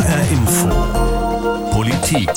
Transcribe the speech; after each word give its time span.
HR 0.00 0.32
Info. 0.32 0.68
Politik. 1.72 2.30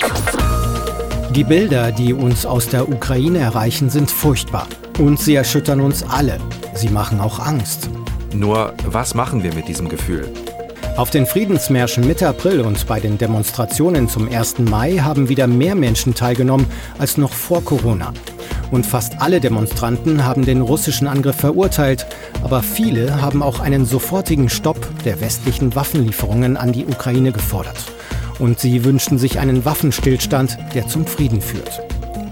Die 1.33 1.46
Bilder, 1.46 1.93
die 1.93 2.12
uns 2.13 2.46
aus 2.46 2.67
der 2.67 2.89
Ukraine 2.89 3.39
erreichen, 3.39 3.89
sind 3.89 4.12
furchtbar. 4.12 4.67
Und 5.00 5.17
sie 5.17 5.36
erschüttern 5.36 5.80
uns 5.80 6.04
alle. 6.04 6.40
Sie 6.76 6.90
machen 6.90 7.22
auch 7.22 7.40
Angst. 7.40 7.90
Nur, 8.34 8.73
was 8.84 9.14
machen 9.14 9.44
wir 9.44 9.54
mit 9.54 9.70
diesem 9.70 9.88
Gefühl? 9.88 10.28
Auf 10.98 11.10
den 11.10 11.26
Friedensmärschen 11.26 12.05
Mitte 12.05 12.28
April 12.28 12.59
und 12.59 12.86
bei 12.86 12.99
den 12.99 13.18
Demonstrationen 13.18 14.09
zum 14.09 14.27
1. 14.27 14.59
Mai 14.59 14.98
haben 14.98 15.30
wieder 15.30 15.48
mehr 15.48 15.75
Menschen 15.75 16.14
teilgenommen 16.14 16.68
als 17.00 17.16
noch 17.16 17.32
vor 17.32 17.64
Corona. 17.64 18.11
Und 18.73 18.87
fast 18.87 19.21
alle 19.21 19.39
Demonstranten 19.39 20.25
haben 20.25 20.45
den 20.45 20.61
russischen 20.61 21.07
Angriff 21.07 21.35
verurteilt, 21.35 22.07
aber 22.43 22.63
viele 22.63 23.21
haben 23.21 23.43
auch 23.43 23.59
einen 23.59 23.85
sofortigen 23.85 24.49
Stopp 24.49 24.89
der 25.05 25.21
westlichen 25.21 25.75
Waffenlieferungen 25.75 26.57
an 26.57 26.73
die 26.73 26.87
Ukraine 26.87 27.31
gefordert. 27.31 27.77
Und 28.39 28.59
sie 28.59 28.83
wünschten 28.83 29.19
sich 29.19 29.37
einen 29.37 29.64
Waffenstillstand, 29.64 30.57
der 30.73 30.87
zum 30.87 31.05
Frieden 31.05 31.39
führt. 31.39 31.83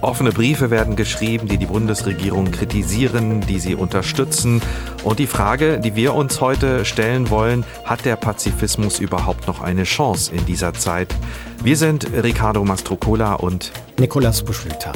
Offene 0.02 0.32
Briefe 0.32 0.72
werden 0.72 0.96
geschrieben, 0.96 1.48
die 1.48 1.58
die 1.58 1.68
Bundesregierung 1.68 2.50
kritisieren, 2.50 3.42
die 3.42 3.60
sie 3.60 3.76
unterstützen. 3.76 4.64
Und 5.04 5.20
die 5.20 5.28
Frage, 5.28 5.80
die 5.80 5.96
wir 5.96 6.16
uns 6.16 6.42
heute 6.42 6.86
stellen 6.86 7.30
wollen, 7.30 7.66
hat 7.86 8.04
der 8.04 8.16
Pazifismus 8.16 8.98
überhaupt 8.98 9.46
noch 9.46 9.62
eine 9.62 9.84
Chance 9.84 10.34
in 10.34 10.44
dieser 10.48 10.74
Zeit? 10.74 11.14
Wir 11.64 11.78
sind 11.78 12.08
Ricardo 12.12 12.66
Mastrocola 12.66 13.36
und 13.36 13.72
Nikolas 14.00 14.42
Buschwilter. 14.42 14.94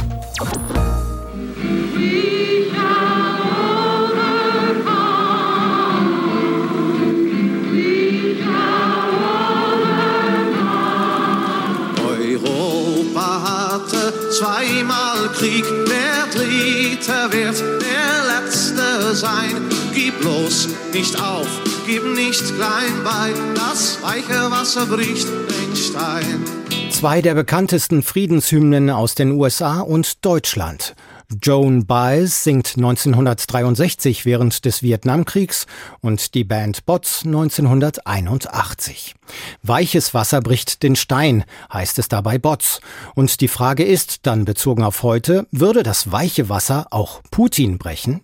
Zweimal 14.38 15.30
Krieg, 15.34 15.66
der 15.88 16.28
dritte 16.34 17.32
wird 17.32 17.60
der 17.82 18.42
letzte 18.42 19.16
sein. 19.16 19.70
Gib 19.94 20.20
bloß 20.20 20.70
nicht 20.94 21.22
auf, 21.22 21.48
gib 21.88 22.04
nicht 22.16 22.44
klein 22.56 22.94
bei, 23.04 23.32
das 23.56 24.00
weiche 24.02 24.52
Wasser 24.52 24.86
bricht 24.86 25.28
den 25.28 25.76
Stein. 25.76 26.44
Zwei 26.92 27.22
der 27.22 27.36
bekanntesten 27.36 28.04
Friedenshymnen 28.04 28.90
aus 28.90 29.16
den 29.16 29.32
USA 29.32 29.82
und 29.82 30.26
Deutschland. 30.26 30.96
Joan 31.42 31.86
Baez 31.86 32.44
singt 32.44 32.74
1963 32.78 34.26
während 34.26 34.66
des 34.66 34.84
Vietnamkriegs 34.84 35.66
und 36.02 36.34
die 36.36 36.44
Band 36.44 36.86
Bots 36.86 37.26
1981. 37.26 39.16
Weiches 39.64 40.14
Wasser 40.14 40.42
bricht 40.42 40.84
den 40.84 40.96
Stein, 40.96 41.44
heißt 41.72 42.00
es 42.00 42.08
dabei 42.08 42.38
Bots. 42.38 42.82
Und 43.16 43.42
die 43.42 43.48
Frage 43.48 43.84
ist, 43.84 44.26
dann 44.28 44.46
bezogen 44.46 44.84
auf 44.84 45.04
heute, 45.04 45.48
würde 45.52 45.84
das 45.84 46.12
weiche 46.12 46.50
Wasser 46.50 46.88
auch 46.92 47.22
Putin 47.32 47.78
brechen? 47.78 48.22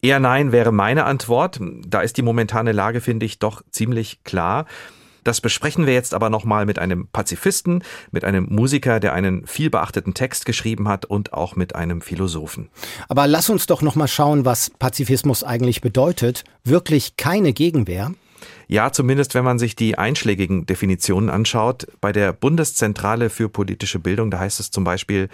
Eher 0.00 0.20
nein 0.20 0.52
wäre 0.52 0.70
meine 0.70 1.04
Antwort. 1.06 1.58
Da 1.86 2.02
ist 2.02 2.18
die 2.18 2.22
momentane 2.22 2.72
Lage, 2.72 3.00
finde 3.00 3.26
ich, 3.26 3.38
doch 3.38 3.62
ziemlich 3.70 4.22
klar. 4.22 4.66
Das 5.24 5.40
besprechen 5.40 5.86
wir 5.86 5.94
jetzt 5.94 6.14
aber 6.14 6.30
nochmal 6.30 6.66
mit 6.66 6.78
einem 6.78 7.08
Pazifisten, 7.08 7.82
mit 8.12 8.24
einem 8.24 8.46
Musiker, 8.50 9.00
der 9.00 9.14
einen 9.14 9.46
viel 9.46 9.70
beachteten 9.70 10.14
Text 10.14 10.46
geschrieben 10.46 10.88
hat 10.88 11.04
und 11.04 11.32
auch 11.32 11.56
mit 11.56 11.74
einem 11.74 12.00
Philosophen. 12.00 12.68
Aber 13.08 13.26
lass 13.26 13.50
uns 13.50 13.66
doch 13.66 13.82
nochmal 13.82 14.08
schauen, 14.08 14.44
was 14.44 14.70
Pazifismus 14.70 15.42
eigentlich 15.42 15.80
bedeutet. 15.80 16.44
Wirklich 16.62 17.16
keine 17.16 17.52
Gegenwehr? 17.52 18.12
Ja, 18.66 18.92
zumindest 18.92 19.34
wenn 19.34 19.44
man 19.44 19.58
sich 19.58 19.76
die 19.76 19.98
einschlägigen 19.98 20.66
Definitionen 20.66 21.30
anschaut. 21.30 21.86
Bei 22.00 22.12
der 22.12 22.32
Bundeszentrale 22.32 23.30
für 23.30 23.48
politische 23.48 23.98
Bildung, 23.98 24.30
da 24.30 24.38
heißt 24.38 24.60
es 24.60 24.70
zum 24.70 24.84
Beispiel, 24.84 25.28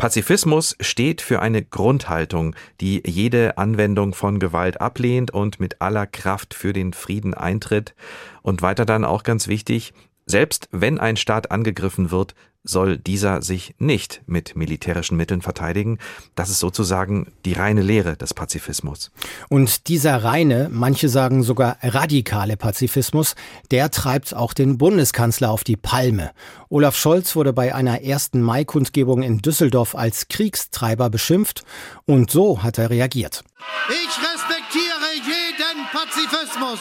Pazifismus 0.00 0.76
steht 0.80 1.20
für 1.20 1.42
eine 1.42 1.62
Grundhaltung, 1.62 2.56
die 2.80 3.02
jede 3.04 3.58
Anwendung 3.58 4.14
von 4.14 4.38
Gewalt 4.38 4.80
ablehnt 4.80 5.30
und 5.30 5.60
mit 5.60 5.82
aller 5.82 6.06
Kraft 6.06 6.54
für 6.54 6.72
den 6.72 6.94
Frieden 6.94 7.34
eintritt. 7.34 7.94
Und 8.40 8.62
weiter 8.62 8.86
dann 8.86 9.04
auch 9.04 9.24
ganz 9.24 9.46
wichtig, 9.46 9.92
selbst 10.30 10.68
wenn 10.72 10.98
ein 10.98 11.16
Staat 11.16 11.50
angegriffen 11.50 12.10
wird, 12.10 12.34
soll 12.62 12.98
dieser 12.98 13.40
sich 13.42 13.74
nicht 13.78 14.22
mit 14.26 14.54
militärischen 14.54 15.16
Mitteln 15.16 15.40
verteidigen. 15.40 15.98
Das 16.34 16.50
ist 16.50 16.60
sozusagen 16.60 17.32
die 17.44 17.54
reine 17.54 17.82
Lehre 17.82 18.16
des 18.16 18.34
Pazifismus. 18.34 19.10
Und 19.48 19.88
dieser 19.88 20.22
reine, 20.22 20.68
manche 20.70 21.08
sagen 21.08 21.42
sogar 21.42 21.78
radikale 21.82 22.56
Pazifismus, 22.56 23.34
der 23.70 23.90
treibt 23.90 24.34
auch 24.34 24.52
den 24.52 24.76
Bundeskanzler 24.76 25.50
auf 25.50 25.64
die 25.64 25.76
Palme. 25.76 26.32
Olaf 26.68 26.96
Scholz 26.96 27.34
wurde 27.34 27.52
bei 27.52 27.74
einer 27.74 28.02
ersten 28.02 28.42
Mai-Kundgebung 28.42 29.22
in 29.22 29.38
Düsseldorf 29.38 29.94
als 29.94 30.28
Kriegstreiber 30.28 31.08
beschimpft 31.08 31.64
und 32.04 32.30
so 32.30 32.62
hat 32.62 32.78
er 32.78 32.90
reagiert. 32.90 33.42
Ich 33.88 34.16
respektiere 34.18 35.08
jeden 35.14 35.86
Pazifismus. 35.92 36.78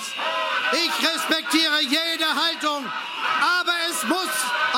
Ich 0.73 1.07
respektiere 1.07 1.81
jede 1.81 2.27
Haltung. 2.27 2.85
Aber 3.39 3.73
es 3.89 4.07
muss 4.07 4.29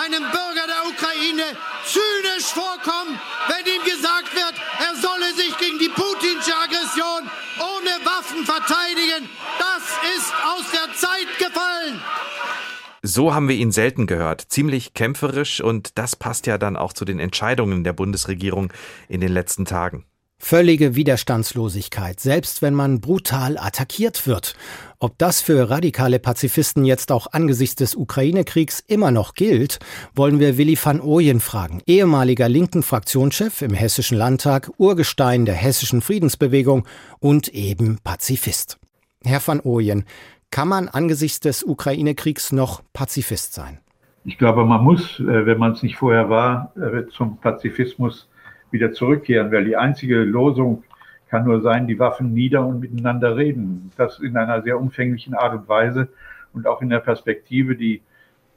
einem 0.05 0.23
Bürger 0.31 0.65
der 0.67 0.81
Ukraine 1.21 1.55
zynisch 1.85 2.51
vorkommen, 2.51 3.19
wenn 3.47 3.65
ihm 3.73 3.83
gesagt 3.83 4.33
wird, 4.33 4.53
er 4.79 4.95
solle 4.95 5.33
sich 5.35 5.55
gegen 5.57 5.77
die 5.77 5.89
putinsche 5.89 6.55
Aggression 6.55 7.29
ohne 7.59 8.05
Waffen 8.05 8.43
verteidigen. 8.43 9.29
Das 9.59 9.83
ist 10.17 10.33
aus 10.43 10.71
der 10.71 10.93
Zeit 10.95 11.37
gefallen. 11.37 12.01
So 13.03 13.33
haben 13.33 13.49
wir 13.49 13.55
ihn 13.55 13.71
selten 13.71 14.07
gehört. 14.07 14.41
Ziemlich 14.41 14.93
kämpferisch 14.93 15.61
und 15.61 15.97
das 15.97 16.15
passt 16.15 16.47
ja 16.47 16.57
dann 16.57 16.75
auch 16.75 16.93
zu 16.93 17.05
den 17.05 17.19
Entscheidungen 17.19 17.83
der 17.83 17.93
Bundesregierung 17.93 18.73
in 19.07 19.21
den 19.21 19.31
letzten 19.31 19.65
Tagen. 19.65 20.05
Völlige 20.43 20.95
Widerstandslosigkeit, 20.95 22.19
selbst 22.19 22.63
wenn 22.63 22.73
man 22.73 22.99
brutal 22.99 23.59
attackiert 23.59 24.25
wird. 24.25 24.55
Ob 24.97 25.15
das 25.19 25.39
für 25.39 25.69
radikale 25.69 26.17
Pazifisten 26.17 26.83
jetzt 26.83 27.11
auch 27.11 27.27
angesichts 27.31 27.75
des 27.75 27.95
Ukraine-Kriegs 27.95 28.83
immer 28.87 29.11
noch 29.11 29.35
gilt, 29.35 29.77
wollen 30.15 30.39
wir 30.39 30.57
Willi 30.57 30.77
van 30.83 30.99
Ooyen 30.99 31.41
fragen, 31.41 31.81
ehemaliger 31.85 32.49
linken 32.49 32.81
Fraktionschef 32.81 33.61
im 33.61 33.75
Hessischen 33.75 34.17
Landtag, 34.17 34.71
Urgestein 34.77 35.45
der 35.45 35.55
hessischen 35.55 36.01
Friedensbewegung 36.01 36.87
und 37.19 37.47
eben 37.49 37.99
Pazifist. 38.03 38.79
Herr 39.23 39.45
van 39.45 39.61
Ooyen, 39.63 40.05
kann 40.49 40.67
man 40.67 40.89
angesichts 40.89 41.39
des 41.39 41.63
Ukraine-Kriegs 41.63 42.51
noch 42.51 42.81
Pazifist 42.93 43.53
sein? 43.53 43.77
Ich 44.25 44.39
glaube, 44.39 44.65
man 44.65 44.83
muss, 44.83 45.19
äh, 45.19 45.45
wenn 45.45 45.59
man 45.59 45.73
es 45.73 45.83
nicht 45.83 45.97
vorher 45.97 46.31
war, 46.31 46.73
äh, 46.75 47.07
zum 47.09 47.37
Pazifismus 47.37 48.27
wieder 48.71 48.91
zurückkehren, 48.93 49.51
weil 49.51 49.65
die 49.65 49.77
einzige 49.77 50.23
Losung 50.23 50.83
kann 51.29 51.45
nur 51.45 51.61
sein, 51.61 51.87
die 51.87 51.99
Waffen 51.99 52.33
nieder 52.33 52.65
und 52.65 52.81
miteinander 52.81 53.37
reden. 53.37 53.91
Das 53.95 54.19
in 54.19 54.35
einer 54.35 54.61
sehr 54.61 54.79
umfänglichen 54.79 55.33
Art 55.33 55.53
und 55.53 55.69
Weise 55.69 56.09
und 56.53 56.67
auch 56.67 56.81
in 56.81 56.89
der 56.89 56.99
Perspektive, 56.99 57.75
die 57.75 58.01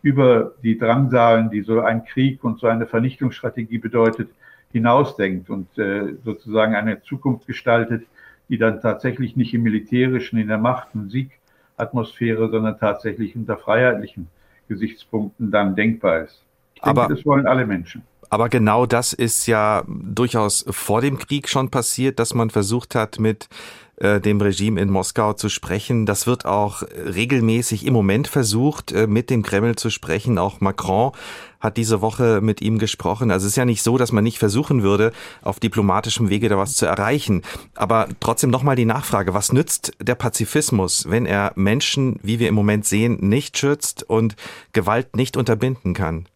über 0.03 0.53
die 0.63 0.77
Drangsalen, 0.77 1.51
die 1.51 1.63
so 1.63 1.81
ein 1.81 2.05
Krieg 2.05 2.45
und 2.45 2.59
so 2.59 2.67
eine 2.67 2.87
Vernichtungsstrategie 2.87 3.79
bedeutet, 3.79 4.29
hinausdenkt 4.73 5.49
und 5.51 5.79
äh, 5.79 6.15
sozusagen 6.25 6.75
eine 6.75 7.01
Zukunft 7.03 7.47
gestaltet, 7.47 8.05
die 8.49 8.59
dann 8.59 8.81
tatsächlich 8.81 9.37
nicht 9.37 9.55
im 9.55 9.63
militärischen, 9.63 10.39
in 10.39 10.49
der 10.49 10.59
Macht- 10.59 10.95
und 10.95 11.11
Siegatmosphäre, 11.11 12.51
sondern 12.51 12.79
tatsächlich 12.79 13.37
unter 13.37 13.57
freiheitlichen 13.57 14.27
Gesichtspunkten 14.69 15.51
dann 15.51 15.77
denkbar 15.77 16.25
ist. 16.25 16.45
Ich 16.75 16.83
denke, 16.83 17.01
Aber 17.01 17.15
das 17.15 17.25
wollen 17.25 17.47
alle 17.47 17.67
Menschen. 17.67 18.03
Aber 18.35 18.49
genau 18.49 18.85
das 18.85 19.13
ist 19.13 19.47
ja 19.47 19.85
durchaus 19.87 20.65
vor 20.69 21.01
dem 21.01 21.19
Krieg 21.19 21.49
schon 21.49 21.71
passiert, 21.71 22.19
dass 22.19 22.35
man 22.35 22.51
versucht 22.51 22.97
hat, 22.97 23.21
mit 23.21 23.49
äh, 23.95 24.21
dem 24.21 24.41
Regime 24.41 24.81
in 24.81 24.91
Moskau 24.91 25.35
zu 25.35 25.49
sprechen. 25.49 26.05
Das 26.05 26.27
wird 26.27 26.45
auch 26.45 26.83
regelmäßig 26.83 27.87
im 27.87 27.93
Moment 27.93 28.27
versucht, 28.27 28.91
äh, 28.91 29.07
mit 29.07 29.31
dem 29.31 29.45
Kreml 29.45 29.77
zu 29.77 29.89
sprechen. 29.89 30.37
Auch 30.39 30.61
Macron 30.61 31.13
hat 31.61 31.77
diese 31.77 32.01
Woche 32.01 32.41
mit 32.41 32.61
ihm 32.61 32.81
gesprochen. 32.81 33.31
Also 33.31 33.47
es 33.47 33.53
ist 33.53 33.57
ja 33.57 33.65
nicht 33.65 33.85
so, 33.85 33.99
dass 33.99 34.11
man 34.11 34.25
nicht 34.25 34.41
versuchen 34.41 34.83
würde, 34.83 35.13
auf 35.41 35.61
diplomatischem 35.61 36.29
Wege 36.29 36.49
da 36.49 36.59
was 36.59 36.75
zu 36.75 36.87
erreichen. 36.87 37.43
Aber 37.77 38.09
trotzdem 38.19 38.51
nochmal 38.51 38.75
die 38.75 38.85
Nachfrage, 38.85 39.33
was 39.33 39.53
nützt 39.53 39.93
der 40.01 40.17
Pazifismus, 40.17 41.09
wenn 41.09 41.25
er 41.25 41.53
Menschen, 41.55 42.19
wie 42.25 42.41
wir 42.41 42.49
im 42.49 42.57
Moment 42.57 42.85
sehen, 42.85 43.17
nicht 43.21 43.57
schützt 43.57 44.03
und 44.03 44.35
Gewalt 44.73 45.15
nicht 45.15 45.37
unterbinden 45.37 45.95
kann? 45.95 46.27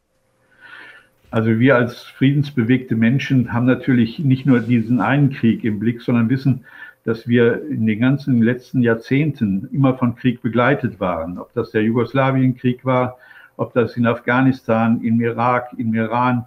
Also 1.30 1.58
wir 1.58 1.76
als 1.76 2.02
friedensbewegte 2.04 2.96
Menschen 2.96 3.52
haben 3.52 3.66
natürlich 3.66 4.18
nicht 4.18 4.46
nur 4.46 4.60
diesen 4.60 5.00
einen 5.00 5.30
Krieg 5.30 5.62
im 5.62 5.78
Blick, 5.78 6.00
sondern 6.00 6.30
wissen, 6.30 6.64
dass 7.04 7.28
wir 7.28 7.62
in 7.68 7.86
den 7.86 8.00
ganzen 8.00 8.42
letzten 8.42 8.82
Jahrzehnten 8.82 9.68
immer 9.72 9.96
von 9.98 10.16
Krieg 10.16 10.40
begleitet 10.40 11.00
waren. 11.00 11.38
Ob 11.38 11.52
das 11.52 11.70
der 11.70 11.82
Jugoslawienkrieg 11.82 12.84
war, 12.84 13.18
ob 13.56 13.74
das 13.74 13.96
in 13.96 14.06
Afghanistan, 14.06 15.02
im 15.02 15.20
Irak, 15.20 15.68
im 15.76 15.94
Iran, 15.94 16.46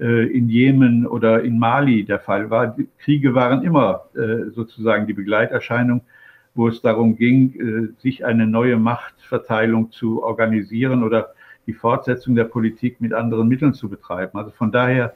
äh, 0.00 0.26
in 0.26 0.48
Jemen 0.48 1.06
oder 1.06 1.42
in 1.42 1.58
Mali 1.58 2.04
der 2.04 2.20
Fall 2.20 2.50
war. 2.50 2.76
Kriege 2.98 3.34
waren 3.34 3.62
immer 3.64 4.04
äh, 4.14 4.50
sozusagen 4.50 5.06
die 5.06 5.12
Begleiterscheinung, 5.12 6.02
wo 6.54 6.68
es 6.68 6.80
darum 6.82 7.16
ging, 7.16 7.54
äh, 7.98 8.00
sich 8.00 8.24
eine 8.24 8.46
neue 8.46 8.76
Machtverteilung 8.76 9.90
zu 9.90 10.22
organisieren 10.22 11.02
oder 11.02 11.34
die 11.70 11.74
Fortsetzung 11.74 12.34
der 12.34 12.44
Politik 12.44 13.00
mit 13.00 13.12
anderen 13.14 13.46
Mitteln 13.46 13.74
zu 13.74 13.88
betreiben. 13.88 14.36
Also 14.36 14.50
von 14.50 14.72
daher 14.72 15.14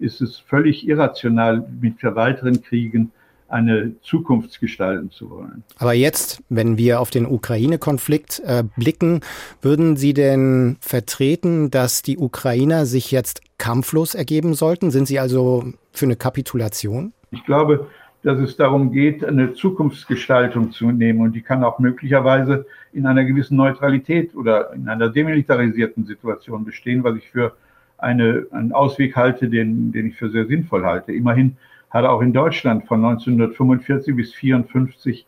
ist 0.00 0.20
es 0.20 0.36
völlig 0.36 0.86
irrational, 0.88 1.64
mit 1.80 2.02
weiteren 2.02 2.60
Kriegen 2.62 3.12
eine 3.48 3.92
Zukunft 4.00 4.58
gestalten 4.60 5.10
zu 5.10 5.30
wollen. 5.30 5.62
Aber 5.76 5.92
jetzt, 5.92 6.42
wenn 6.48 6.78
wir 6.78 7.00
auf 7.00 7.10
den 7.10 7.26
Ukraine-Konflikt 7.26 8.40
äh, 8.44 8.64
blicken, 8.76 9.20
würden 9.60 9.96
Sie 9.96 10.14
denn 10.14 10.76
vertreten, 10.80 11.70
dass 11.70 12.02
die 12.02 12.18
Ukrainer 12.18 12.86
sich 12.86 13.10
jetzt 13.12 13.42
kampflos 13.58 14.14
ergeben 14.14 14.54
sollten? 14.54 14.90
Sind 14.90 15.06
Sie 15.06 15.20
also 15.20 15.64
für 15.92 16.06
eine 16.06 16.16
Kapitulation? 16.16 17.12
Ich 17.30 17.44
glaube, 17.44 17.86
dass 18.22 18.38
es 18.38 18.56
darum 18.56 18.92
geht, 18.92 19.24
eine 19.24 19.52
Zukunftsgestaltung 19.54 20.70
zu 20.70 20.92
nehmen 20.92 21.20
und 21.20 21.32
die 21.32 21.42
kann 21.42 21.64
auch 21.64 21.78
möglicherweise 21.78 22.66
in 22.92 23.06
einer 23.06 23.24
gewissen 23.24 23.56
Neutralität 23.56 24.34
oder 24.36 24.72
in 24.74 24.88
einer 24.88 25.08
demilitarisierten 25.08 26.04
Situation 26.04 26.64
bestehen, 26.64 27.02
was 27.02 27.16
ich 27.16 27.28
für 27.30 27.56
eine, 27.98 28.46
einen 28.52 28.72
Ausweg 28.72 29.16
halte, 29.16 29.48
den, 29.48 29.92
den 29.92 30.06
ich 30.08 30.16
für 30.16 30.30
sehr 30.30 30.46
sinnvoll 30.46 30.84
halte. 30.84 31.12
Immerhin 31.12 31.56
hat 31.90 32.04
auch 32.04 32.22
in 32.22 32.32
Deutschland 32.32 32.86
von 32.86 33.04
1945 33.04 34.14
bis 34.14 34.32
1954 34.34 35.26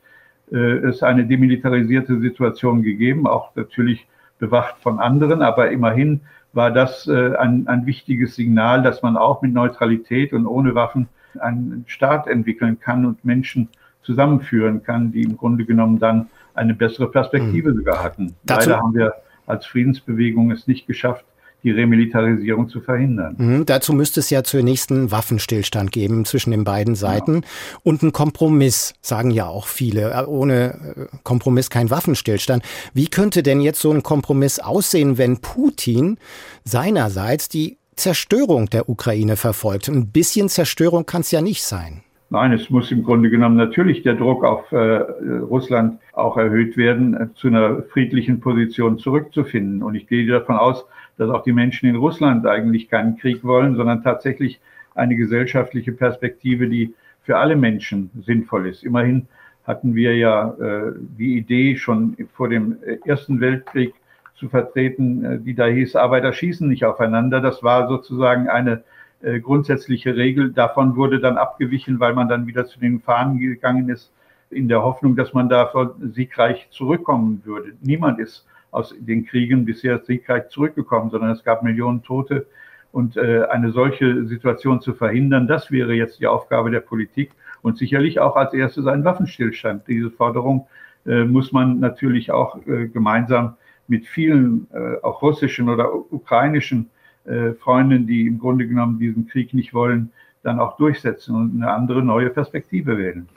äh, 0.53 0.57
es 0.57 1.03
eine 1.03 1.27
demilitarisierte 1.27 2.21
Situation 2.21 2.83
gegeben, 2.83 3.27
auch 3.27 3.55
natürlich 3.57 4.07
bewacht 4.39 4.77
von 4.83 4.99
anderen, 4.99 5.43
aber 5.43 5.71
immerhin 5.71 6.21
war 6.53 6.71
das 6.71 7.09
äh, 7.09 7.35
ein, 7.37 7.67
ein 7.67 7.87
wichtiges 7.87 8.37
Signal, 8.37 8.83
dass 8.83 9.03
man 9.03 9.17
auch 9.17 9.43
mit 9.43 9.53
Neutralität 9.53 10.33
und 10.33 10.47
ohne 10.47 10.75
Waffen 10.75 11.09
einen 11.41 11.85
Staat 11.87 12.27
entwickeln 12.27 12.81
kann 12.81 13.05
und 13.07 13.25
Menschen 13.25 13.69
zusammenführen 14.03 14.83
kann, 14.83 15.13
die 15.13 15.23
im 15.23 15.37
Grunde 15.37 15.65
genommen 15.65 15.99
dann 15.99 16.27
eine 16.55 16.75
bessere 16.75 17.11
Perspektive 17.11 17.73
mhm. 17.73 17.77
sogar 17.79 18.03
hatten. 18.03 18.35
Dazu 18.45 18.71
Leider 18.71 18.83
haben 18.83 18.95
wir 18.95 19.15
als 19.47 19.67
Friedensbewegung 19.67 20.51
es 20.51 20.67
nicht 20.67 20.87
geschafft, 20.87 21.25
die 21.65 21.71
Remilitarisierung 21.71 22.69
zu 22.69 22.83
verhindern. 22.83 23.35
Mhm, 23.39 23.67
dazu 23.67 23.95
müsste 23.95 24.21
es 24.21 24.29
ja 24.29 24.45
zunächst 24.45 24.93
einen 24.93 25.11
Waffenstillstand 25.11 25.93
geben 25.93 26.27
zwischen 26.27 26.51
den 26.51 26.63
beiden 26.63 26.95
Seiten 26.95 27.37
ja. 27.37 27.41
und 27.83 28.03
einen 28.03 28.13
Kompromiss, 28.13 28.93
sagen 29.01 29.31
ja 29.31 29.47
auch 29.47 29.67
viele. 29.67 30.13
Äh, 30.13 30.27
ohne 30.27 31.07
äh, 31.11 31.17
Kompromiss 31.25 31.71
kein 31.71 31.89
Waffenstillstand. 31.89 32.63
Wie 32.93 33.09
könnte 33.09 33.43
denn 33.43 33.63
jetzt 33.63 33.81
so 33.81 33.91
ein 33.91 34.03
Kompromiss 34.03 34.59
aussehen, 34.59 35.17
wenn 35.17 35.41
Putin 35.41 36.19
seinerseits 36.65 37.49
die 37.49 37.79
Zerstörung 37.97 38.67
der 38.67 38.89
Ukraine 38.89 39.37
verfolgt? 39.37 39.89
Ein 39.89 40.09
bisschen 40.11 40.49
Zerstörung 40.49 41.07
kann 41.07 41.21
es 41.23 41.31
ja 41.31 41.41
nicht 41.41 41.63
sein. 41.63 42.03
Nein, 42.31 42.53
es 42.53 42.69
muss 42.71 42.91
im 42.91 43.05
Grunde 43.05 43.31
genommen 43.31 43.57
natürlich 43.57 44.03
der 44.03 44.15
Druck 44.15 44.45
auf 44.45 44.73
äh, 44.73 44.77
Russland 44.77 46.01
auch 46.15 46.37
erhöht 46.37 46.77
werden, 46.77 47.15
äh, 47.15 47.29
zu 47.35 47.49
einer 47.49 47.83
friedlichen 47.83 48.41
Position 48.41 48.99
zurückzufinden. 48.99 49.83
Und 49.83 49.95
ich 49.95 50.09
gehe 50.09 50.27
davon 50.27 50.57
aus, 50.57 50.85
dass 51.17 51.31
auch 51.31 51.45
die 51.45 51.53
Menschen 51.53 51.89
in 51.89 51.97
Russland 51.97 52.47
eigentlich 52.47 52.89
keinen 52.89 53.19
Krieg 53.19 53.45
wollen, 53.45 53.77
sondern 53.77 54.03
tatsächlich 54.03 54.61
eine 54.95 55.15
gesellschaftliche 55.17 55.93
Perspektive, 55.93 56.69
die 56.69 56.95
für 57.23 57.39
alle 57.39 57.57
Menschen 57.57 58.11
sinnvoll 58.27 58.67
ist. 58.67 58.83
Immerhin 58.83 59.29
hatten 59.65 59.95
wir 59.95 60.17
ja 60.17 60.55
äh, 60.61 60.93
die 60.97 61.37
Idee 61.37 61.77
schon 61.77 62.17
vor 62.35 62.49
dem 62.49 62.77
Ersten 63.05 63.41
Weltkrieg 63.41 63.95
zu 64.35 64.49
vertreten, 64.49 65.25
äh, 65.25 65.39
die 65.39 65.55
da 65.55 65.67
hieß, 65.67 65.97
Arbeiter 65.97 66.33
schießen 66.33 66.69
nicht 66.69 66.85
aufeinander. 66.85 67.41
Das 67.41 67.63
war 67.63 67.89
sozusagen 67.89 68.49
eine 68.49 68.85
äh, 69.23 69.41
grundsätzliche 69.41 70.17
Regel. 70.17 70.53
Davon 70.53 70.97
wurde 70.97 71.21
dann 71.21 71.39
abgewichen, 71.39 72.01
weil 72.01 72.15
man 72.15 72.29
dann 72.29 72.47
wieder 72.47 72.67
zu 72.67 72.79
den 72.79 73.01
Fahnen 73.01 73.39
gegangen 73.39 73.89
ist, 73.89 74.13
in 74.51 74.69
der 74.69 74.83
Hoffnung, 74.83 75.17
dass 75.17 75.33
man 75.33 75.49
davon 75.49 76.13
siegreich 76.13 76.69
zurückkommen 76.71 77.43
würde. 77.45 77.73
Niemand 77.81 78.21
ist 78.21 78.47
aus 78.71 78.95
den 78.99 79.25
Kriegen 79.25 79.65
bisher 79.65 80.01
siegreich 80.01 80.49
zurückgekommen, 80.49 81.11
sondern 81.11 81.31
es 81.31 81.45
gab 81.45 81.63
Millionen 81.63 82.03
Tote. 82.03 82.47
Und 82.93 83.17
äh, 83.17 83.45
eine 83.51 83.73
solche 83.73 84.25
Situation 84.27 84.81
zu 84.81 84.95
verhindern, 84.95 85.49
das 85.49 85.73
wäre 85.73 85.95
jetzt 85.95 86.21
die 86.21 86.29
Aufgabe 86.29 86.71
der 86.71 86.81
Politik 86.81 87.33
und 87.63 87.77
sicherlich 87.77 88.21
auch 88.21 88.37
als 88.37 88.53
erstes 88.53 88.87
ein 88.87 89.05
Waffenstillstand. 89.05 89.89
Diese 89.89 90.11
Forderung 90.11 90.69
äh, 91.07 91.25
muss 91.25 91.51
man 91.51 91.81
natürlich 91.81 92.31
auch 92.31 92.57
äh, 92.67 92.87
gemeinsam 92.87 93.57
mit 93.89 94.07
vielen 94.07 94.67
äh, 94.73 95.03
auch 95.03 95.23
russischen 95.23 95.69
oder 95.69 95.95
ukrainischen 96.13 96.91
äh, 97.25 97.53
Freunden, 97.53 98.07
die 98.07 98.27
im 98.27 98.39
Grunde 98.39 98.67
genommen 98.67 98.99
diesen 98.99 99.27
Krieg 99.27 99.55
nicht 99.55 99.75
wollen, 99.75 100.13
dann 100.45 100.61
auch 100.61 100.77
durchsetzen 100.77 101.35
und 101.35 101.63
eine 101.63 101.73
andere 101.73 102.03
neue 102.03 102.31
Perspektive 102.31 102.99
wählen. 102.99 103.29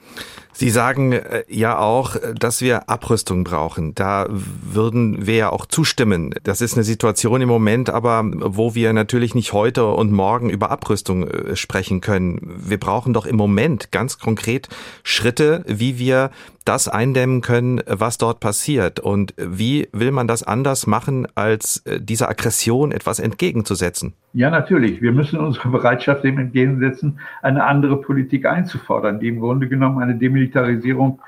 Sie 0.52 0.72
sagen 0.72 1.12
äh, 1.12 1.44
ja 1.50 1.78
auch, 1.78 2.16
dass 2.36 2.62
wir 2.62 2.90
Abrüstung 2.90 3.44
brauchen. 3.44 3.94
Da 3.94 4.26
würden 4.30 5.28
wir 5.28 5.36
ja 5.36 5.50
auch 5.52 5.68
zustimmen. 5.68 6.34
Das 6.44 6.62
ist 6.62 6.74
eine 6.74 6.84
Situation 6.84 7.42
im 7.42 7.48
Moment, 7.48 7.92
aber 7.92 8.24
wo 8.26 8.74
wir 8.74 8.92
natürlich 8.94 9.36
nicht 9.36 9.54
heute 9.54 9.86
und 9.86 10.12
morgen 10.12 10.50
über 10.50 10.72
Abrüstung 10.72 11.28
äh, 11.28 11.56
sprechen 11.56 12.02
können. 12.02 12.56
Wir 12.58 12.80
brauchen 12.80 13.14
doch 13.14 13.28
im 13.28 13.36
Moment 13.36 13.92
ganz 13.92 14.18
konkret 14.18 14.68
Schritte, 15.04 15.64
wie 15.68 16.00
wir 16.00 16.32
das 16.66 16.88
eindämmen 16.88 17.42
können, 17.42 17.82
was 17.86 18.18
dort 18.18 18.40
passiert. 18.40 19.00
Und 19.00 19.36
wie 19.38 19.88
will 19.94 20.12
man 20.12 20.28
das 20.28 20.42
anders 20.42 20.88
machen, 20.88 21.28
als 21.36 21.84
äh, 21.86 22.02
dieser 22.02 22.30
Aggression 22.30 22.92
etwas 22.92 23.20
entgegenzusetzen? 23.20 24.14
Ja, 24.38 24.52
natürlich. 24.52 25.02
Wir 25.02 25.14
müssen 25.14 25.40
unsere 25.40 25.70
Bereitschaft 25.70 26.24
dem 26.24 26.38
entgegensetzen, 26.38 27.20
eine 27.42 27.64
andere 27.64 28.00
Politik 28.00 28.46
einzufordern, 28.46 29.20
die 29.20 29.30
im 29.30 29.40
Grunde 29.40 29.68
genommen 29.68 30.00
eine 30.00 30.14
Demilitarisierung 30.14 31.20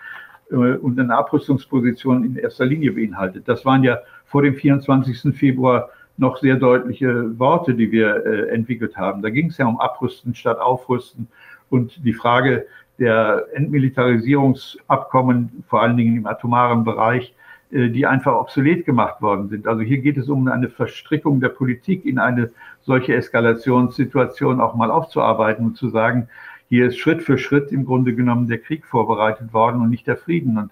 äh, 0.52 0.76
und 0.76 1.00
eine 1.00 1.18
Abrüstungsposition 1.18 2.24
in 2.24 2.36
erster 2.36 2.68
Linie 2.68 2.92
beinhaltet. 2.92 3.48
Das 3.48 3.66
waren 3.66 3.84
ja 3.84 3.98
vor 4.26 4.44
dem 4.44 4.54
24. 4.54 5.36
Februar 5.36 5.90
noch 6.18 6.38
sehr 6.38 6.58
deutliche 6.58 7.40
Worte, 7.40 7.74
die 7.74 7.92
wir 7.92 8.24
äh, 8.28 8.50
entwickelt 8.50 8.96
haben. 8.96 9.24
Da 9.24 9.32
ging 9.32 9.48
es 9.48 9.58
ja 9.58 9.66
um 9.66 9.80
Abrüsten 9.80 10.36
statt 10.36 10.60
Aufrüsten 10.60 11.28
und 11.72 12.06
die 12.06 12.14
Frage, 12.14 12.68
der 13.00 13.48
Entmilitarisierungsabkommen, 13.56 15.64
vor 15.68 15.82
allen 15.82 15.98
Dingen 15.98 16.16
im 16.16 16.28
atomaren 16.28 16.84
Bereich, 16.84 17.34
äh, 17.72 17.90
die 17.90 18.08
einfach 18.08 18.34
obsolet 18.34 18.86
gemacht 18.86 19.22
worden 19.22 19.50
sind. 19.50 19.68
Also 19.68 19.82
hier 19.82 20.00
geht 20.00 20.18
es 20.18 20.28
um 20.28 20.48
eine 20.48 20.70
Verstrickung 20.70 21.40
der 21.40 21.50
Politik 21.50 22.04
in 22.04 22.18
eine 22.18 22.50
solche 22.90 23.14
Eskalationssituation 23.14 24.60
auch 24.60 24.74
mal 24.74 24.90
aufzuarbeiten 24.90 25.64
und 25.64 25.78
zu 25.78 25.90
sagen, 25.90 26.28
hier 26.70 26.88
ist 26.88 26.98
Schritt 26.98 27.22
für 27.22 27.38
Schritt 27.38 27.72
im 27.72 27.86
Grunde 27.86 28.16
genommen 28.16 28.48
der 28.48 28.58
Krieg 28.58 28.84
vorbereitet 28.84 29.54
worden 29.54 29.80
und 29.80 29.92
nicht 29.92 30.08
der 30.08 30.18
Frieden. 30.18 30.58
Und 30.58 30.72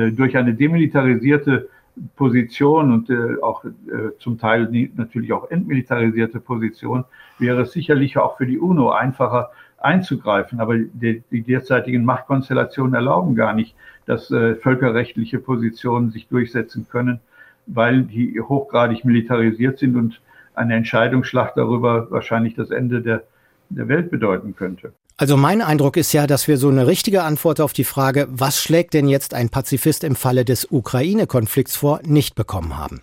äh, 0.00 0.12
durch 0.12 0.36
eine 0.36 0.54
demilitarisierte 0.54 1.68
Position 2.14 2.92
und 2.92 3.10
äh, 3.10 3.42
auch 3.42 3.64
äh, 3.64 3.70
zum 4.20 4.38
Teil 4.38 4.68
natürlich 4.94 5.32
auch 5.32 5.50
entmilitarisierte 5.50 6.38
Position 6.38 7.04
wäre 7.40 7.62
es 7.62 7.72
sicherlich 7.72 8.16
auch 8.16 8.36
für 8.36 8.46
die 8.46 8.60
UNO 8.60 8.90
einfacher, 8.90 9.50
einzugreifen. 9.78 10.60
Aber 10.60 10.78
die, 10.78 11.24
die 11.32 11.42
derzeitigen 11.42 12.04
Machtkonstellationen 12.04 12.94
erlauben 12.94 13.34
gar 13.34 13.54
nicht, 13.54 13.74
dass 14.06 14.30
äh, 14.30 14.54
völkerrechtliche 14.54 15.40
Positionen 15.40 16.10
sich 16.10 16.28
durchsetzen 16.28 16.86
können, 16.88 17.18
weil 17.66 18.02
die 18.02 18.40
hochgradig 18.40 19.04
militarisiert 19.04 19.80
sind 19.80 19.96
und 19.96 20.20
eine 20.56 20.74
Entscheidungsschlacht 20.74 21.56
darüber 21.56 22.10
wahrscheinlich 22.10 22.54
das 22.54 22.70
Ende 22.70 23.02
der, 23.02 23.22
der 23.68 23.88
Welt 23.88 24.10
bedeuten 24.10 24.56
könnte. 24.56 24.92
Also 25.18 25.36
mein 25.36 25.62
Eindruck 25.62 25.96
ist 25.96 26.12
ja, 26.12 26.26
dass 26.26 26.46
wir 26.46 26.58
so 26.58 26.68
eine 26.68 26.86
richtige 26.86 27.22
Antwort 27.22 27.60
auf 27.60 27.72
die 27.72 27.84
Frage, 27.84 28.26
was 28.30 28.62
schlägt 28.62 28.92
denn 28.92 29.08
jetzt 29.08 29.32
ein 29.32 29.48
Pazifist 29.48 30.04
im 30.04 30.14
Falle 30.14 30.44
des 30.44 30.66
Ukraine-Konflikts 30.70 31.76
vor, 31.76 32.00
nicht 32.04 32.34
bekommen 32.34 32.76
haben. 32.76 33.00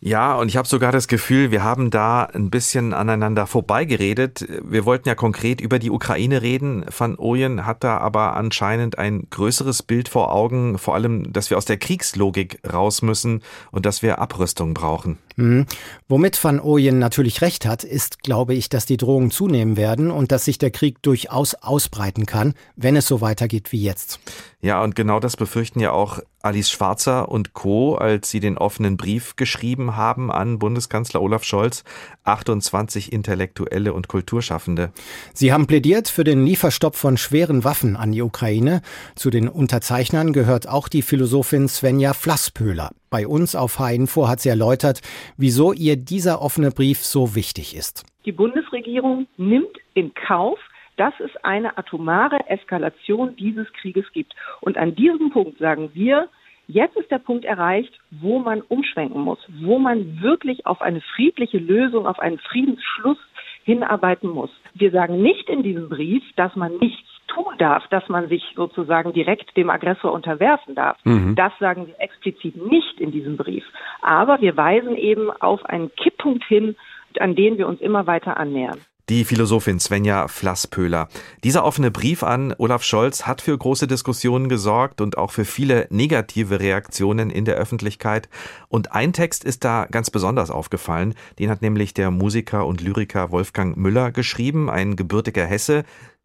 Ja, 0.00 0.36
und 0.36 0.48
ich 0.48 0.56
habe 0.56 0.68
sogar 0.68 0.92
das 0.92 1.08
Gefühl, 1.08 1.50
wir 1.50 1.64
haben 1.64 1.90
da 1.90 2.24
ein 2.24 2.50
bisschen 2.50 2.94
aneinander 2.94 3.46
vorbeigeredet. 3.46 4.46
Wir 4.62 4.84
wollten 4.84 5.08
ja 5.08 5.16
konkret 5.16 5.60
über 5.60 5.80
die 5.80 5.90
Ukraine 5.90 6.40
reden. 6.40 6.84
Van 6.96 7.18
Ooyen 7.18 7.66
hat 7.66 7.82
da 7.82 7.98
aber 7.98 8.36
anscheinend 8.36 8.98
ein 8.98 9.26
größeres 9.30 9.82
Bild 9.82 10.08
vor 10.08 10.32
Augen, 10.32 10.78
vor 10.78 10.94
allem, 10.94 11.32
dass 11.32 11.50
wir 11.50 11.58
aus 11.58 11.64
der 11.64 11.78
Kriegslogik 11.78 12.60
raus 12.72 13.02
müssen 13.02 13.42
und 13.72 13.86
dass 13.86 14.02
wir 14.02 14.20
Abrüstung 14.20 14.72
brauchen. 14.72 15.18
Mhm. 15.34 15.66
Womit 16.08 16.42
Van 16.42 16.60
Ooyen 16.60 16.98
natürlich 16.98 17.42
recht 17.42 17.66
hat, 17.66 17.82
ist, 17.82 18.22
glaube 18.22 18.54
ich, 18.54 18.68
dass 18.68 18.86
die 18.86 18.96
Drohungen 18.96 19.30
zunehmen 19.32 19.76
werden 19.76 20.10
und 20.10 20.30
dass 20.30 20.44
sich 20.44 20.58
der 20.58 20.70
Krieg 20.70 21.02
durchaus 21.02 21.54
ausbreiten 21.54 22.24
kann, 22.26 22.54
wenn 22.76 22.96
es 22.96 23.06
so 23.06 23.20
weitergeht 23.20 23.72
wie 23.72 23.82
jetzt. 23.82 24.20
Ja, 24.60 24.82
und 24.82 24.96
genau 24.96 25.20
das 25.20 25.36
befürchten 25.36 25.80
ja 25.80 25.92
auch 25.92 26.20
Alice 26.42 26.70
Schwarzer 26.70 27.28
und 27.28 27.52
Co., 27.52 27.96
als 27.96 28.30
sie 28.30 28.40
den 28.40 28.58
offenen 28.58 28.96
Brief 28.96 29.36
geschrieben 29.36 29.96
haben 29.96 30.30
an 30.30 30.58
Bundeskanzler 30.58 31.20
Olaf 31.20 31.44
Scholz, 31.44 31.84
28 32.24 33.12
Intellektuelle 33.12 33.92
und 33.92 34.08
Kulturschaffende. 34.08 34.92
Sie 35.34 35.52
haben 35.52 35.66
plädiert 35.66 36.08
für 36.08 36.24
den 36.24 36.46
Lieferstopp 36.46 36.94
von 36.94 37.16
schweren 37.16 37.64
Waffen 37.64 37.96
an 37.96 38.12
die 38.12 38.22
Ukraine. 38.22 38.82
Zu 39.16 39.30
den 39.30 39.48
Unterzeichnern 39.48 40.32
gehört 40.32 40.68
auch 40.68 40.88
die 40.88 41.02
Philosophin 41.02 41.68
Svenja 41.68 42.14
Flasspöhler. 42.14 42.92
Bei 43.10 43.26
uns 43.26 43.56
auf 43.56 43.78
H-Info 43.78 44.28
hat 44.28 44.40
sie 44.40 44.50
erläutert, 44.50 45.00
wieso 45.36 45.72
ihr 45.72 45.96
dieser 45.96 46.40
offene 46.40 46.70
Brief 46.70 47.04
so 47.04 47.34
wichtig 47.34 47.74
ist. 47.74 48.04
Die 48.24 48.32
Bundesregierung 48.32 49.26
nimmt 49.38 49.76
in 49.94 50.12
Kauf, 50.14 50.58
dass 50.98 51.14
es 51.20 51.30
eine 51.42 51.78
atomare 51.78 52.48
Eskalation 52.48 53.36
dieses 53.36 53.72
Krieges 53.74 54.04
gibt. 54.12 54.34
Und 54.60 54.76
an 54.76 54.94
diesem 54.94 55.30
Punkt 55.30 55.58
sagen 55.58 55.90
wir, 55.94 56.28
Jetzt 56.70 56.98
ist 56.98 57.10
der 57.10 57.18
Punkt 57.18 57.46
erreicht, 57.46 57.98
wo 58.10 58.40
man 58.40 58.60
umschwenken 58.60 59.22
muss, 59.22 59.38
wo 59.62 59.78
man 59.78 60.20
wirklich 60.20 60.66
auf 60.66 60.82
eine 60.82 61.00
friedliche 61.00 61.56
Lösung, 61.56 62.06
auf 62.06 62.18
einen 62.18 62.36
Friedensschluss 62.38 63.16
hinarbeiten 63.64 64.28
muss. 64.28 64.50
Wir 64.74 64.90
sagen 64.90 65.22
nicht 65.22 65.48
in 65.48 65.62
diesem 65.62 65.88
Brief, 65.88 66.22
dass 66.36 66.54
man 66.56 66.76
nichts 66.76 67.08
tun 67.28 67.54
darf, 67.56 67.86
dass 67.88 68.06
man 68.10 68.28
sich 68.28 68.42
sozusagen 68.54 69.14
direkt 69.14 69.56
dem 69.56 69.70
Aggressor 69.70 70.12
unterwerfen 70.12 70.74
darf. 70.74 70.98
Mhm. 71.04 71.34
Das 71.36 71.52
sagen 71.58 71.86
wir 71.86 71.98
explizit 72.00 72.56
nicht 72.56 73.00
in 73.00 73.12
diesem 73.12 73.38
Brief. 73.38 73.64
Aber 74.02 74.42
wir 74.42 74.54
weisen 74.58 74.94
eben 74.94 75.30
auf 75.30 75.64
einen 75.64 75.90
Kipppunkt 75.94 76.44
hin, 76.44 76.76
an 77.18 77.34
den 77.34 77.56
wir 77.56 77.66
uns 77.66 77.80
immer 77.80 78.06
weiter 78.06 78.36
annähern 78.36 78.80
die 79.08 79.24
Philosophin 79.24 79.80
Svenja 79.80 80.28
Flasspöhler. 80.28 81.08
Dieser 81.42 81.64
offene 81.64 81.90
Brief 81.90 82.22
an 82.22 82.54
Olaf 82.58 82.82
Scholz 82.82 83.26
hat 83.26 83.40
für 83.40 83.56
große 83.56 83.86
Diskussionen 83.86 84.48
gesorgt 84.48 85.00
und 85.00 85.16
auch 85.16 85.30
für 85.30 85.44
viele 85.44 85.86
negative 85.90 86.60
Reaktionen 86.60 87.30
in 87.30 87.44
der 87.44 87.56
Öffentlichkeit. 87.56 88.28
Und 88.68 88.92
ein 88.92 89.12
Text 89.12 89.44
ist 89.44 89.64
da 89.64 89.86
ganz 89.90 90.10
besonders 90.10 90.50
aufgefallen. 90.50 91.14
Den 91.38 91.48
hat 91.50 91.62
nämlich 91.62 91.94
der 91.94 92.10
Musiker 92.10 92.66
und 92.66 92.80
Lyriker 92.80 93.30
Wolfgang 93.30 93.76
Müller 93.76 94.12
geschrieben, 94.12 94.68
ein 94.68 94.96
gebürtiger 94.96 95.46
Hesse, 95.46 95.84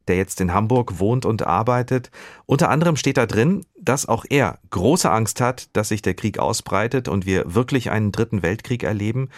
der 0.09 0.17
jetzt 0.17 0.41
in 0.41 0.53
Hamburg 0.53 0.99
wohnt 0.99 1.25
und 1.25 1.43
arbeitet. 1.43 2.11
Unter 2.45 2.69
anderem 2.69 2.97
steht 2.97 3.15
da 3.15 3.25
drin, 3.25 3.65
dass 3.79 4.07
auch 4.07 4.25
er 4.29 4.59
große 4.69 5.09
Angst 5.09 5.39
hat, 5.39 5.69
dass 5.73 5.89
sich 5.89 6.01
der 6.01 6.13
Krieg 6.13 6.39
ausbreitet 6.39 7.07
und 7.07 7.25
wir 7.25 7.55
wirklich 7.55 7.91
einen 7.91 8.11
dritten 8.11 8.43
Weltkrieg 8.43 8.83
erleben. 8.83 9.29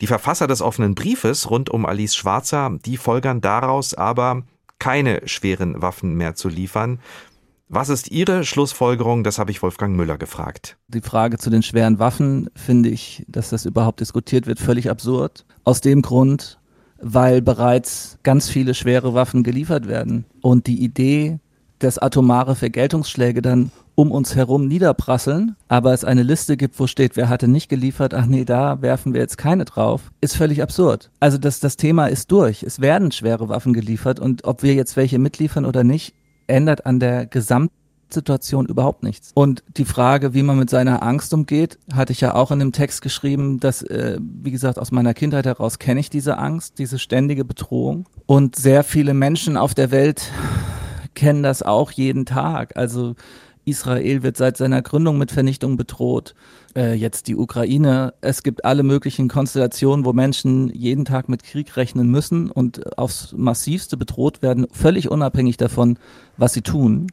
Die 0.00 0.06
Verfasser 0.06 0.46
des 0.46 0.62
offenen 0.62 0.94
Briefes 0.94 1.50
rund 1.50 1.70
um 1.70 1.86
Alice 1.86 2.14
Schwarzer, 2.14 2.76
die 2.84 2.96
folgern 2.96 3.40
daraus 3.40 3.94
aber, 3.94 4.42
keine 4.78 5.22
schweren 5.26 5.80
Waffen 5.80 6.14
mehr 6.14 6.34
zu 6.34 6.48
liefern. 6.48 7.00
Was 7.68 7.88
ist 7.88 8.10
Ihre 8.10 8.44
Schlussfolgerung? 8.44 9.24
Das 9.24 9.38
habe 9.38 9.50
ich 9.50 9.60
Wolfgang 9.62 9.96
Müller 9.96 10.18
gefragt. 10.18 10.76
Die 10.86 11.00
Frage 11.00 11.38
zu 11.38 11.50
den 11.50 11.62
schweren 11.62 11.98
Waffen 11.98 12.48
finde 12.54 12.90
ich, 12.90 13.24
dass 13.26 13.50
das 13.50 13.64
überhaupt 13.66 14.00
diskutiert 14.00 14.46
wird, 14.46 14.60
völlig 14.60 14.88
absurd. 14.88 15.44
Aus 15.64 15.80
dem 15.80 16.02
Grund, 16.02 16.60
weil 17.00 17.42
bereits 17.42 18.18
ganz 18.22 18.48
viele 18.48 18.74
schwere 18.74 19.14
Waffen 19.14 19.42
geliefert 19.42 19.88
werden. 19.88 20.26
Und 20.42 20.68
die 20.68 20.80
Idee, 20.82 21.40
dass 21.80 21.98
atomare 21.98 22.54
Vergeltungsschläge 22.54 23.42
dann 23.42 23.72
um 23.96 24.12
uns 24.12 24.36
herum 24.36 24.68
niederprasseln, 24.68 25.56
aber 25.68 25.92
es 25.92 26.04
eine 26.04 26.22
Liste 26.22 26.56
gibt, 26.56 26.78
wo 26.78 26.86
steht, 26.86 27.16
wer 27.16 27.28
hatte 27.28 27.48
nicht 27.48 27.68
geliefert, 27.68 28.14
ach 28.14 28.26
nee, 28.26 28.44
da 28.44 28.80
werfen 28.82 29.14
wir 29.14 29.22
jetzt 29.22 29.38
keine 29.38 29.64
drauf, 29.64 30.12
ist 30.20 30.36
völlig 30.36 30.62
absurd. 30.62 31.10
Also 31.18 31.38
das, 31.38 31.58
das 31.60 31.76
Thema 31.76 32.06
ist 32.06 32.30
durch. 32.30 32.62
Es 32.62 32.80
werden 32.80 33.10
schwere 33.10 33.48
Waffen 33.48 33.72
geliefert 33.72 34.20
und 34.20 34.44
ob 34.44 34.62
wir 34.62 34.74
jetzt 34.74 34.96
welche 34.96 35.18
mitliefern 35.18 35.64
oder 35.64 35.82
nicht, 35.82 36.14
ändert 36.46 36.84
an 36.84 37.00
der 37.00 37.24
Gesamtsituation 37.26 38.66
überhaupt 38.66 39.02
nichts. 39.02 39.30
Und 39.34 39.64
die 39.78 39.86
Frage, 39.86 40.34
wie 40.34 40.42
man 40.42 40.58
mit 40.58 40.68
seiner 40.68 41.02
Angst 41.02 41.32
umgeht, 41.32 41.78
hatte 41.92 42.12
ich 42.12 42.20
ja 42.20 42.34
auch 42.34 42.50
in 42.50 42.58
dem 42.58 42.72
Text 42.72 43.00
geschrieben, 43.00 43.60
dass, 43.60 43.82
äh, 43.82 44.18
wie 44.20 44.52
gesagt, 44.52 44.78
aus 44.78 44.92
meiner 44.92 45.14
Kindheit 45.14 45.46
heraus 45.46 45.78
kenne 45.78 46.00
ich 46.00 46.10
diese 46.10 46.36
Angst, 46.36 46.78
diese 46.78 46.98
ständige 46.98 47.46
Bedrohung. 47.46 48.06
Und 48.26 48.56
sehr 48.56 48.84
viele 48.84 49.14
Menschen 49.14 49.56
auf 49.56 49.72
der 49.74 49.90
Welt 49.90 50.30
kennen 51.14 51.42
das 51.42 51.62
auch 51.62 51.90
jeden 51.90 52.26
Tag. 52.26 52.76
Also 52.76 53.16
Israel 53.66 54.22
wird 54.22 54.36
seit 54.36 54.56
seiner 54.56 54.80
Gründung 54.80 55.18
mit 55.18 55.32
Vernichtung 55.32 55.76
bedroht. 55.76 56.34
Äh, 56.74 56.94
jetzt 56.94 57.26
die 57.26 57.36
Ukraine. 57.36 58.14
Es 58.20 58.42
gibt 58.42 58.64
alle 58.64 58.82
möglichen 58.82 59.28
Konstellationen, 59.28 60.04
wo 60.04 60.12
Menschen 60.12 60.70
jeden 60.72 61.04
Tag 61.04 61.28
mit 61.28 61.42
Krieg 61.42 61.76
rechnen 61.76 62.08
müssen 62.10 62.50
und 62.50 62.96
aufs 62.96 63.34
massivste 63.36 63.96
bedroht 63.96 64.40
werden, 64.40 64.66
völlig 64.70 65.10
unabhängig 65.10 65.56
davon, 65.56 65.98
was 66.36 66.54
sie 66.54 66.62
tun. 66.62 67.08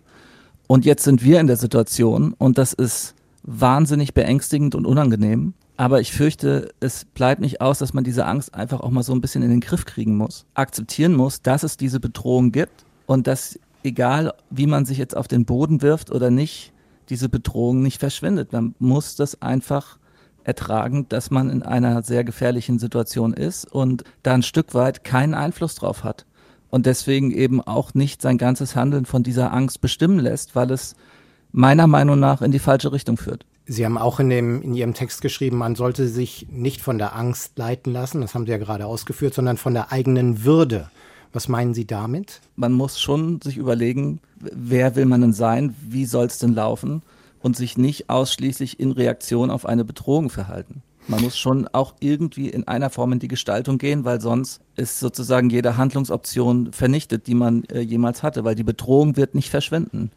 Und 0.68 0.86
jetzt 0.86 1.04
sind 1.04 1.24
wir 1.24 1.40
in 1.40 1.48
der 1.48 1.58
Situation 1.58 2.34
und 2.38 2.58
das 2.58 2.74
ist 2.74 3.16
wahnsinnig 3.44 4.14
beängstigend 4.14 4.76
und 4.76 4.86
unangenehm. 4.86 5.54
Aber 5.76 6.02
ich 6.02 6.14
fürchte, 6.14 6.70
es 6.80 7.04
bleibt 7.04 7.42
nicht 7.42 7.62
aus, 7.62 7.80
dass 7.80 7.94
man 7.94 8.04
diese 8.04 8.26
Angst 8.26 8.54
einfach 8.54 8.80
auch 8.82 8.92
mal 8.92 9.04
so 9.04 9.14
ein 9.14 9.22
bisschen 9.22 9.42
in 9.42 9.50
den 9.50 9.60
Griff 9.60 9.86
kriegen 9.86 10.18
muss. 10.18 10.46
Akzeptieren 10.54 11.14
muss, 11.14 11.42
dass 11.42 11.64
es 11.64 11.78
diese 11.78 12.00
Bedrohung 12.00 12.52
gibt 12.52 12.86
und 13.08 13.28
dass 13.28 13.60
egal 13.84 14.34
wie 14.50 14.68
man 14.68 14.86
sich 14.86 14.98
jetzt 14.98 15.16
auf 15.16 15.28
den 15.28 15.46
Boden 15.46 15.82
wirft 15.82 16.12
oder 16.12 16.32
nicht, 16.32 16.74
diese 17.10 17.30
Bedrohung 17.30 17.82
nicht 17.82 18.00
verschwindet. 18.00 18.54
Man 18.54 18.76
muss 18.80 19.16
das 19.16 19.42
einfach 19.42 19.98
ertragen, 20.44 21.08
dass 21.10 21.32
man 21.32 21.50
in 21.50 21.64
einer 21.64 22.04
sehr 22.04 22.24
gefährlichen 22.24 22.80
Situation 22.80 23.34
ist 23.34 23.66
und 23.72 24.04
da 24.24 24.34
ein 24.34 24.44
Stück 24.44 24.74
weit 24.74 25.04
keinen 25.04 25.34
Einfluss 25.34 25.76
drauf 25.76 26.04
hat. 26.04 26.26
Und 26.70 26.86
deswegen 26.86 27.32
eben 27.32 27.62
auch 27.62 27.94
nicht 27.94 28.22
sein 28.22 28.38
ganzes 28.38 28.76
Handeln 28.76 29.06
von 29.06 29.24
dieser 29.24 29.54
Angst 29.54 29.80
bestimmen 29.80 30.20
lässt, 30.20 30.56
weil 30.56 30.72
es 30.72 30.96
meiner 31.52 31.88
Meinung 31.88 32.20
nach 32.20 32.42
in 32.42 32.52
die 32.52 32.60
falsche 32.60 32.92
Richtung 32.92 33.18
führt. 33.18 33.46
Sie 33.66 33.86
haben 33.86 33.98
auch 33.98 34.20
in, 34.20 34.30
dem, 34.30 34.62
in 34.62 34.74
Ihrem 34.74 34.94
Text 34.94 35.22
geschrieben, 35.22 35.58
man 35.58 35.76
sollte 35.76 36.08
sich 36.08 36.48
nicht 36.50 36.82
von 36.82 36.98
der 36.98 37.16
Angst 37.16 37.58
leiten 37.58 37.94
lassen, 37.94 38.22
das 38.22 38.36
haben 38.36 38.46
Sie 38.46 38.52
ja 38.52 38.58
gerade 38.58 38.86
ausgeführt, 38.86 39.34
sondern 39.34 39.58
von 39.58 39.74
der 39.74 39.92
eigenen 39.92 40.44
Würde. 40.44 40.90
Was 41.34 41.48
meinen 41.48 41.74
Sie 41.74 41.86
damit? 41.86 42.42
Man 42.56 42.74
muss 42.74 43.02
schon 43.02 43.42
sich 43.42 43.58
überlegen, 43.58 44.22
wer 44.40 44.96
will 44.96 45.06
man 45.06 45.22
denn 45.22 45.34
sein, 45.34 45.76
wie 45.82 46.06
soll 46.06 46.28
es 46.28 46.38
denn 46.38 46.54
laufen 46.54 47.02
und 47.42 47.58
sich 47.58 47.76
nicht 47.76 48.10
ausschließlich 48.10 48.80
in 48.80 48.92
Reaktion 48.92 49.50
auf 49.50 49.66
eine 49.66 49.84
Bedrohung 49.84 50.30
verhalten. 50.30 50.84
Man 51.08 51.22
muss 51.22 51.38
schon 51.38 51.68
auch 51.68 51.96
irgendwie 52.00 52.50
in 52.50 52.68
einer 52.68 52.90
Form 52.90 53.12
in 53.12 53.20
die 53.20 53.28
Gestaltung 53.28 53.78
gehen, 53.78 54.06
weil 54.06 54.22
sonst 54.22 54.62
ist 54.78 55.00
sozusagen 55.00 55.50
jede 55.50 55.76
Handlungsoption 55.76 56.72
vernichtet, 56.72 57.28
die 57.28 57.36
man 57.36 57.66
äh, 57.66 57.82
jemals 57.82 58.24
hatte, 58.24 58.46
weil 58.46 58.56
die 58.56 58.64
Bedrohung 58.64 59.18
wird 59.18 59.36
nicht 59.36 59.50
verschwinden. 59.50 60.12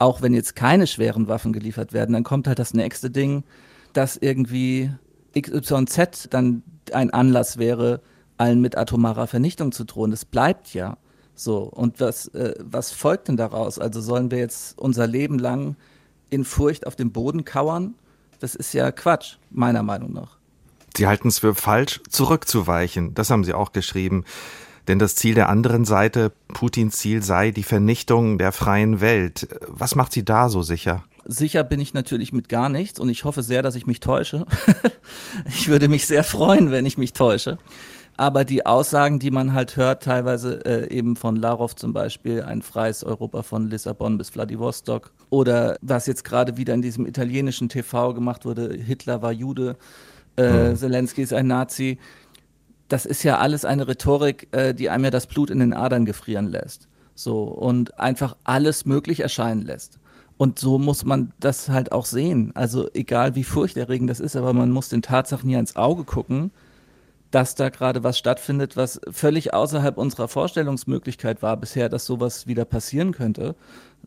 Auch 0.00 0.20
wenn 0.20 0.34
jetzt 0.34 0.56
keine 0.56 0.88
schweren 0.88 1.28
Waffen 1.28 1.52
geliefert 1.52 1.92
werden, 1.92 2.12
dann 2.14 2.24
kommt 2.24 2.48
halt 2.48 2.58
das 2.58 2.74
nächste 2.74 3.10
Ding, 3.10 3.44
dass 3.92 4.16
irgendwie 4.16 4.90
XYZ 5.38 6.28
dann 6.30 6.62
ein 6.92 7.10
Anlass 7.10 7.58
wäre, 7.58 8.00
allen 8.42 8.60
mit 8.60 8.76
atomarer 8.76 9.28
Vernichtung 9.28 9.70
zu 9.70 9.84
drohen. 9.84 10.10
Das 10.10 10.24
bleibt 10.24 10.74
ja 10.74 10.96
so. 11.34 11.58
Und 11.62 12.00
was, 12.00 12.26
äh, 12.28 12.54
was 12.58 12.90
folgt 12.90 13.28
denn 13.28 13.36
daraus? 13.36 13.78
Also 13.78 14.00
sollen 14.00 14.30
wir 14.32 14.38
jetzt 14.38 14.76
unser 14.78 15.06
Leben 15.06 15.38
lang 15.38 15.76
in 16.28 16.44
Furcht 16.44 16.86
auf 16.86 16.96
dem 16.96 17.12
Boden 17.12 17.44
kauern? 17.44 17.94
Das 18.40 18.56
ist 18.56 18.74
ja 18.74 18.90
Quatsch, 18.90 19.36
meiner 19.50 19.84
Meinung 19.84 20.12
nach. 20.12 20.38
Sie 20.96 21.06
halten 21.06 21.28
es 21.28 21.38
für 21.38 21.54
falsch, 21.54 22.00
zurückzuweichen. 22.08 23.14
Das 23.14 23.30
haben 23.30 23.44
Sie 23.44 23.54
auch 23.54 23.72
geschrieben. 23.72 24.24
Denn 24.88 24.98
das 24.98 25.14
Ziel 25.14 25.34
der 25.34 25.48
anderen 25.48 25.84
Seite, 25.84 26.32
Putins 26.48 26.96
Ziel, 26.96 27.22
sei 27.22 27.52
die 27.52 27.62
Vernichtung 27.62 28.36
der 28.38 28.50
freien 28.50 29.00
Welt. 29.00 29.48
Was 29.68 29.94
macht 29.94 30.12
Sie 30.12 30.24
da 30.24 30.48
so 30.48 30.62
sicher? 30.62 31.04
Sicher 31.24 31.62
bin 31.62 31.78
ich 31.78 31.94
natürlich 31.94 32.32
mit 32.32 32.48
gar 32.48 32.68
nichts 32.68 32.98
und 32.98 33.08
ich 33.08 33.22
hoffe 33.22 33.44
sehr, 33.44 33.62
dass 33.62 33.76
ich 33.76 33.86
mich 33.86 34.00
täusche. 34.00 34.44
ich 35.46 35.68
würde 35.68 35.86
mich 35.86 36.08
sehr 36.08 36.24
freuen, 36.24 36.72
wenn 36.72 36.84
ich 36.84 36.98
mich 36.98 37.12
täusche. 37.12 37.58
Aber 38.16 38.44
die 38.44 38.66
Aussagen, 38.66 39.18
die 39.18 39.30
man 39.30 39.54
halt 39.54 39.76
hört, 39.76 40.02
teilweise 40.02 40.64
äh, 40.66 40.94
eben 40.94 41.16
von 41.16 41.36
Larow 41.36 41.74
zum 41.74 41.92
Beispiel, 41.92 42.42
ein 42.42 42.60
freies 42.60 43.04
Europa 43.04 43.42
von 43.42 43.68
Lissabon 43.68 44.18
bis 44.18 44.30
Vladivostok, 44.30 45.12
oder 45.30 45.76
was 45.80 46.06
jetzt 46.06 46.24
gerade 46.24 46.56
wieder 46.56 46.74
in 46.74 46.82
diesem 46.82 47.06
italienischen 47.06 47.68
TV 47.68 48.12
gemacht 48.12 48.44
wurde, 48.44 48.74
Hitler 48.74 49.22
war 49.22 49.32
Jude, 49.32 49.76
äh, 50.36 50.70
mhm. 50.70 50.76
Zelensky 50.76 51.22
ist 51.22 51.32
ein 51.32 51.46
Nazi. 51.46 51.98
Das 52.88 53.06
ist 53.06 53.22
ja 53.22 53.38
alles 53.38 53.64
eine 53.64 53.88
Rhetorik, 53.88 54.48
äh, 54.52 54.74
die 54.74 54.90
einem 54.90 55.04
ja 55.04 55.10
das 55.10 55.26
Blut 55.26 55.50
in 55.50 55.60
den 55.60 55.72
Adern 55.72 56.04
gefrieren 56.04 56.48
lässt. 56.48 56.88
So, 57.14 57.44
und 57.44 57.98
einfach 57.98 58.36
alles 58.44 58.84
möglich 58.84 59.20
erscheinen 59.20 59.62
lässt. 59.62 59.98
Und 60.36 60.58
so 60.58 60.78
muss 60.78 61.04
man 61.04 61.32
das 61.40 61.68
halt 61.70 61.92
auch 61.92 62.04
sehen. 62.04 62.52
Also 62.54 62.90
egal 62.92 63.34
wie 63.34 63.44
furchterregend 63.44 64.10
das 64.10 64.20
ist, 64.20 64.36
aber 64.36 64.52
man 64.52 64.70
muss 64.70 64.88
den 64.88 65.02
Tatsachen 65.02 65.48
hier 65.48 65.58
ins 65.58 65.76
Auge 65.76 66.04
gucken 66.04 66.50
dass 67.32 67.54
da 67.54 67.70
gerade 67.70 68.04
was 68.04 68.18
stattfindet, 68.18 68.76
was 68.76 69.00
völlig 69.10 69.54
außerhalb 69.54 69.96
unserer 69.96 70.28
Vorstellungsmöglichkeit 70.28 71.42
war 71.42 71.56
bisher, 71.56 71.88
dass 71.88 72.04
sowas 72.04 72.46
wieder 72.46 72.66
passieren 72.66 73.12
könnte. 73.12 73.56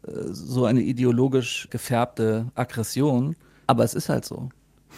Äh, 0.07 0.11
so 0.31 0.65
eine 0.65 0.81
ideologisch 0.81 1.67
gefärbte 1.71 2.45
Aggression. 2.53 3.35
Aber 3.67 3.83
es 3.83 3.95
ist 3.95 4.09
halt 4.09 4.25
so. 4.25 4.49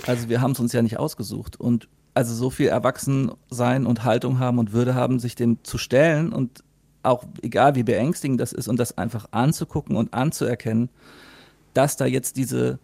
Also 0.06 0.28
wir 0.28 0.42
haben 0.42 0.52
es 0.52 0.60
uns 0.60 0.74
ja 0.74 0.82
nicht 0.82 1.00
ausgesucht. 1.00 1.58
Und 1.58 1.88
also 2.14 2.36
so 2.36 2.50
viel 2.50 2.68
Erwachsensein 2.68 3.86
und 3.86 4.04
Haltung 4.04 4.40
haben 4.40 4.60
und 4.60 4.74
Würde 4.74 4.94
haben, 4.94 5.20
sich 5.20 5.36
dem 5.36 5.64
zu 5.64 5.78
stellen 5.78 6.34
und 6.34 6.66
auch 7.04 7.24
egal 7.42 7.76
wie 7.76 7.84
beängstigend 7.84 8.42
das 8.42 8.52
ist 8.52 8.68
und 8.68 8.78
das 8.78 8.98
einfach 8.98 9.28
anzugucken 9.32 9.96
und 9.96 10.14
anzuerkennen, 10.14 10.90
dass 11.74 11.96
da 11.96 12.06
jetzt 12.06 12.36
diese 12.36 12.80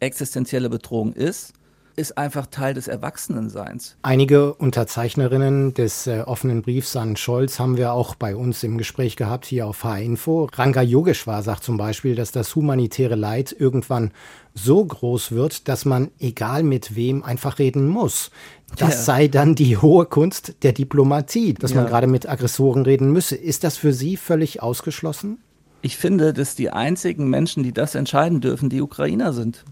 existenzielle 0.00 0.70
Bedrohung 0.70 1.12
ist 1.12 1.52
ist 1.96 2.18
einfach 2.18 2.46
Teil 2.46 2.74
des 2.74 2.88
Erwachsenenseins. 2.88 3.96
Einige 4.02 4.54
Unterzeichnerinnen 4.54 5.74
des 5.74 6.06
äh, 6.06 6.20
offenen 6.20 6.62
Briefs 6.62 6.94
an 6.94 7.16
Scholz 7.16 7.58
haben 7.58 7.76
wir 7.76 7.92
auch 7.92 8.14
bei 8.14 8.36
uns 8.36 8.62
im 8.62 8.78
Gespräch 8.78 9.16
gehabt, 9.16 9.46
hier 9.46 9.66
auf 9.66 9.82
H-Info. 9.82 10.48
Ranga 10.52 10.82
Yogeshwar 10.82 11.42
sagt 11.42 11.64
zum 11.64 11.78
Beispiel, 11.78 12.14
dass 12.14 12.32
das 12.32 12.54
humanitäre 12.54 13.14
Leid 13.14 13.56
irgendwann 13.58 14.12
so 14.54 14.84
groß 14.84 15.32
wird, 15.32 15.68
dass 15.68 15.84
man, 15.84 16.10
egal 16.18 16.62
mit 16.62 16.96
wem, 16.96 17.22
einfach 17.22 17.58
reden 17.58 17.88
muss. 17.88 18.30
Das 18.76 18.94
ja. 18.94 19.02
sei 19.02 19.28
dann 19.28 19.54
die 19.54 19.76
hohe 19.76 20.06
Kunst 20.06 20.56
der 20.62 20.72
Diplomatie, 20.72 21.54
dass 21.54 21.72
ja. 21.72 21.78
man 21.78 21.86
gerade 21.86 22.06
mit 22.06 22.28
Aggressoren 22.28 22.82
reden 22.82 23.12
müsse. 23.12 23.36
Ist 23.36 23.64
das 23.64 23.76
für 23.76 23.92
Sie 23.92 24.16
völlig 24.16 24.62
ausgeschlossen? 24.62 25.38
Ich 25.82 25.96
finde, 25.96 26.32
dass 26.32 26.56
die 26.56 26.70
einzigen 26.70 27.28
Menschen, 27.28 27.62
die 27.62 27.72
das 27.72 27.94
entscheiden 27.94 28.40
dürfen, 28.40 28.70
die 28.70 28.82
Ukrainer 28.82 29.32
sind. 29.32 29.64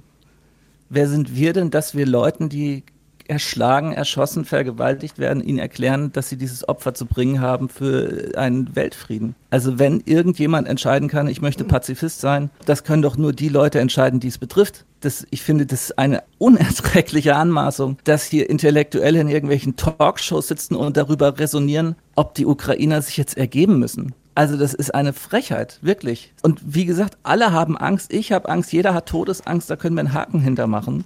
Wer 0.94 1.08
sind 1.08 1.36
wir 1.36 1.52
denn, 1.52 1.70
dass 1.70 1.94
wir 1.94 2.06
Leuten, 2.06 2.48
die 2.48 2.84
erschlagen, 3.26 3.92
erschossen, 3.92 4.44
vergewaltigt 4.44 5.18
werden, 5.18 5.42
ihnen 5.42 5.58
erklären, 5.58 6.12
dass 6.12 6.28
sie 6.28 6.36
dieses 6.36 6.68
Opfer 6.68 6.94
zu 6.94 7.06
bringen 7.06 7.40
haben 7.40 7.68
für 7.68 8.32
einen 8.36 8.76
Weltfrieden. 8.76 9.34
Also 9.50 9.78
wenn 9.78 10.02
irgendjemand 10.04 10.68
entscheiden 10.68 11.08
kann, 11.08 11.28
ich 11.28 11.40
möchte 11.40 11.64
Pazifist 11.64 12.20
sein, 12.20 12.50
das 12.66 12.84
können 12.84 13.02
doch 13.02 13.16
nur 13.16 13.32
die 13.32 13.48
Leute 13.48 13.80
entscheiden, 13.80 14.20
die 14.20 14.28
es 14.28 14.38
betrifft. 14.38 14.84
Das, 15.00 15.26
ich 15.30 15.42
finde, 15.42 15.66
das 15.66 15.84
ist 15.84 15.98
eine 15.98 16.22
unerträgliche 16.38 17.36
Anmaßung, 17.36 17.98
dass 18.04 18.24
hier 18.24 18.48
Intellektuelle 18.50 19.20
in 19.20 19.28
irgendwelchen 19.28 19.76
Talkshows 19.76 20.48
sitzen 20.48 20.74
und 20.74 20.96
darüber 20.96 21.38
resonieren, 21.38 21.96
ob 22.14 22.34
die 22.34 22.46
Ukrainer 22.46 23.00
sich 23.02 23.16
jetzt 23.16 23.36
ergeben 23.36 23.78
müssen. 23.78 24.14
Also 24.34 24.56
das 24.56 24.74
ist 24.74 24.94
eine 24.94 25.12
Frechheit, 25.12 25.78
wirklich. 25.82 26.32
Und 26.42 26.60
wie 26.64 26.86
gesagt, 26.86 27.18
alle 27.22 27.52
haben 27.52 27.76
Angst, 27.76 28.12
ich 28.12 28.32
habe 28.32 28.48
Angst, 28.48 28.72
jeder 28.72 28.92
hat 28.92 29.06
Todesangst, 29.06 29.70
da 29.70 29.76
können 29.76 29.94
wir 29.94 30.00
einen 30.00 30.14
Haken 30.14 30.40
hintermachen. 30.40 31.04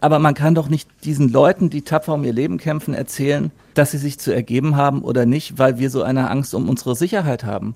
Aber 0.00 0.18
man 0.18 0.34
kann 0.34 0.54
doch 0.54 0.68
nicht 0.68 0.88
diesen 1.04 1.28
Leuten, 1.28 1.70
die 1.70 1.82
tapfer 1.82 2.14
um 2.14 2.24
ihr 2.24 2.32
Leben 2.32 2.58
kämpfen, 2.58 2.94
erzählen, 2.94 3.50
dass 3.74 3.92
sie 3.92 3.98
sich 3.98 4.18
zu 4.18 4.32
ergeben 4.32 4.76
haben 4.76 5.02
oder 5.02 5.26
nicht, 5.26 5.58
weil 5.58 5.78
wir 5.78 5.90
so 5.90 6.02
eine 6.02 6.30
Angst 6.30 6.54
um 6.54 6.68
unsere 6.68 6.94
Sicherheit 6.94 7.44
haben. 7.44 7.74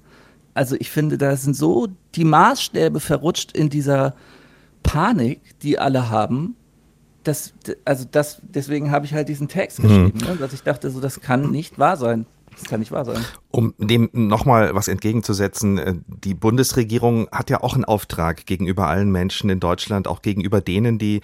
Also 0.55 0.77
ich 0.79 0.91
finde, 0.91 1.19
da 1.19 1.37
sind 1.37 1.57
so 1.57 1.89
die 2.15 2.25
Maßstäbe 2.25 3.01
verrutscht 3.01 3.53
in 3.53 3.71
dieser 3.71 4.15
Panik, 4.83 5.41
die 5.63 5.79
alle 5.79 6.11
haben. 6.11 6.57
Das, 7.25 7.55
also 7.85 8.05
das, 8.11 8.43
deswegen 8.43 8.91
habe 8.91 9.07
ich 9.07 9.15
halt 9.15 9.29
diesen 9.29 9.49
Text 9.49 9.79
mhm. 9.79 9.83
geschrieben, 9.83 10.19
mhm. 10.21 10.27
ne, 10.27 10.37
dass 10.37 10.53
ich 10.53 10.63
dachte, 10.63 10.91
so 10.91 11.01
das 11.01 11.21
kann 11.21 11.51
nicht 11.51 11.79
wahr 11.79 11.97
sein. 11.97 12.27
Das 12.55 12.65
kann 12.65 12.81
nicht 12.81 12.93
wahr 12.93 13.05
sein. 13.05 13.25
Um 13.51 13.75
dem 13.79 14.09
nochmal 14.13 14.75
was 14.75 14.89
entgegenzusetzen, 14.89 15.79
äh, 15.79 15.95
die 16.07 16.35
Bundesregierung 16.35 17.29
hat 17.33 17.51
ja 17.51 17.63
auch 17.63 17.75
einen 17.75 17.85
Auftrag 17.85 18.47
gegenüber 18.47 18.89
allen 18.89 19.11
Menschen 19.11 19.51
in 19.51 19.61
Deutschland, 19.61 20.07
auch 20.07 20.23
gegenüber 20.23 20.61
denen, 20.61 20.99
die 20.99 21.21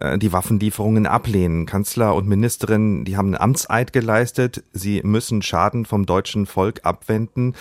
äh, 0.00 0.18
die 0.18 0.32
Waffenlieferungen 0.32 1.06
ablehnen. 1.06 1.66
Kanzler 1.66 2.14
und 2.14 2.28
Ministerin, 2.28 3.04
die 3.04 3.16
haben 3.16 3.28
einen 3.28 3.40
Amtseid 3.40 3.92
geleistet. 3.92 4.64
Sie 4.72 5.02
müssen 5.04 5.42
Schaden 5.42 5.84
vom 5.84 6.06
deutschen 6.06 6.46
Volk 6.46 6.80
abwenden. 6.84 7.54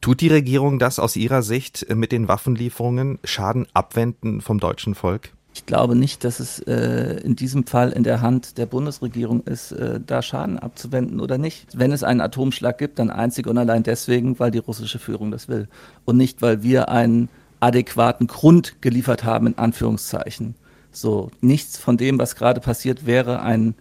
Tut 0.00 0.20
die 0.20 0.28
Regierung 0.28 0.78
das 0.78 0.98
aus 0.98 1.16
Ihrer 1.16 1.42
Sicht 1.42 1.86
mit 1.94 2.12
den 2.12 2.28
Waffenlieferungen? 2.28 3.18
Schaden 3.24 3.66
abwenden 3.74 4.40
vom 4.40 4.60
deutschen 4.60 4.94
Volk? 4.94 5.32
Ich 5.58 5.66
glaube 5.66 5.96
nicht, 5.96 6.22
dass 6.22 6.38
es 6.38 6.60
äh, 6.60 7.20
in 7.24 7.34
diesem 7.34 7.66
Fall 7.66 7.90
in 7.90 8.04
der 8.04 8.20
Hand 8.20 8.58
der 8.58 8.66
Bundesregierung 8.66 9.42
ist, 9.42 9.72
äh, 9.72 9.98
da 10.06 10.22
Schaden 10.22 10.56
abzuwenden 10.56 11.18
oder 11.18 11.36
nicht. 11.36 11.76
Wenn 11.76 11.90
es 11.90 12.04
einen 12.04 12.20
Atomschlag 12.20 12.78
gibt, 12.78 13.00
dann 13.00 13.10
einzig 13.10 13.48
und 13.48 13.58
allein 13.58 13.82
deswegen, 13.82 14.38
weil 14.38 14.52
die 14.52 14.58
russische 14.58 15.00
Führung 15.00 15.32
das 15.32 15.48
will. 15.48 15.66
Und 16.04 16.16
nicht, 16.16 16.42
weil 16.42 16.62
wir 16.62 16.90
einen 16.90 17.28
adäquaten 17.58 18.28
Grund 18.28 18.80
geliefert 18.82 19.24
haben, 19.24 19.48
in 19.48 19.58
Anführungszeichen. 19.58 20.54
So, 20.92 21.32
nichts 21.40 21.76
von 21.76 21.96
dem, 21.96 22.20
was 22.20 22.36
gerade 22.36 22.60
passiert, 22.60 23.04
wäre 23.04 23.42
ein, 23.42 23.74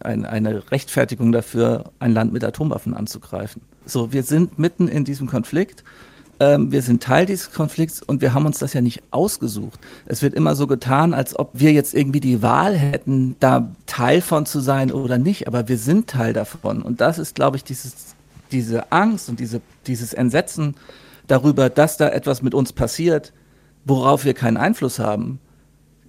ein, 0.00 0.24
eine 0.24 0.72
Rechtfertigung 0.72 1.30
dafür, 1.30 1.92
ein 1.98 2.14
Land 2.14 2.32
mit 2.32 2.42
Atomwaffen 2.42 2.94
anzugreifen. 2.94 3.60
So, 3.84 4.14
wir 4.14 4.22
sind 4.22 4.58
mitten 4.58 4.88
in 4.88 5.04
diesem 5.04 5.26
Konflikt 5.26 5.84
ähm, 6.40 6.70
wir 6.70 6.82
sind 6.82 7.02
Teil 7.02 7.26
dieses 7.26 7.52
Konflikts 7.52 8.02
und 8.02 8.20
wir 8.20 8.32
haben 8.32 8.46
uns 8.46 8.58
das 8.58 8.72
ja 8.72 8.80
nicht 8.80 9.02
ausgesucht. 9.10 9.80
Es 10.06 10.22
wird 10.22 10.34
immer 10.34 10.54
so 10.54 10.66
getan, 10.66 11.14
als 11.14 11.38
ob 11.38 11.50
wir 11.54 11.72
jetzt 11.72 11.94
irgendwie 11.94 12.20
die 12.20 12.42
Wahl 12.42 12.76
hätten, 12.76 13.36
da 13.40 13.72
Teil 13.86 14.20
von 14.20 14.46
zu 14.46 14.60
sein 14.60 14.92
oder 14.92 15.18
nicht, 15.18 15.48
aber 15.48 15.68
wir 15.68 15.78
sind 15.78 16.08
Teil 16.08 16.32
davon. 16.32 16.82
Und 16.82 17.00
das 17.00 17.18
ist, 17.18 17.34
glaube 17.34 17.56
ich, 17.56 17.64
dieses, 17.64 18.14
diese 18.52 18.92
Angst 18.92 19.28
und 19.28 19.40
diese, 19.40 19.60
dieses 19.86 20.12
Entsetzen 20.14 20.76
darüber, 21.26 21.70
dass 21.70 21.96
da 21.96 22.08
etwas 22.08 22.42
mit 22.42 22.54
uns 22.54 22.72
passiert, 22.72 23.32
worauf 23.84 24.24
wir 24.24 24.34
keinen 24.34 24.56
Einfluss 24.56 24.98
haben, 24.98 25.40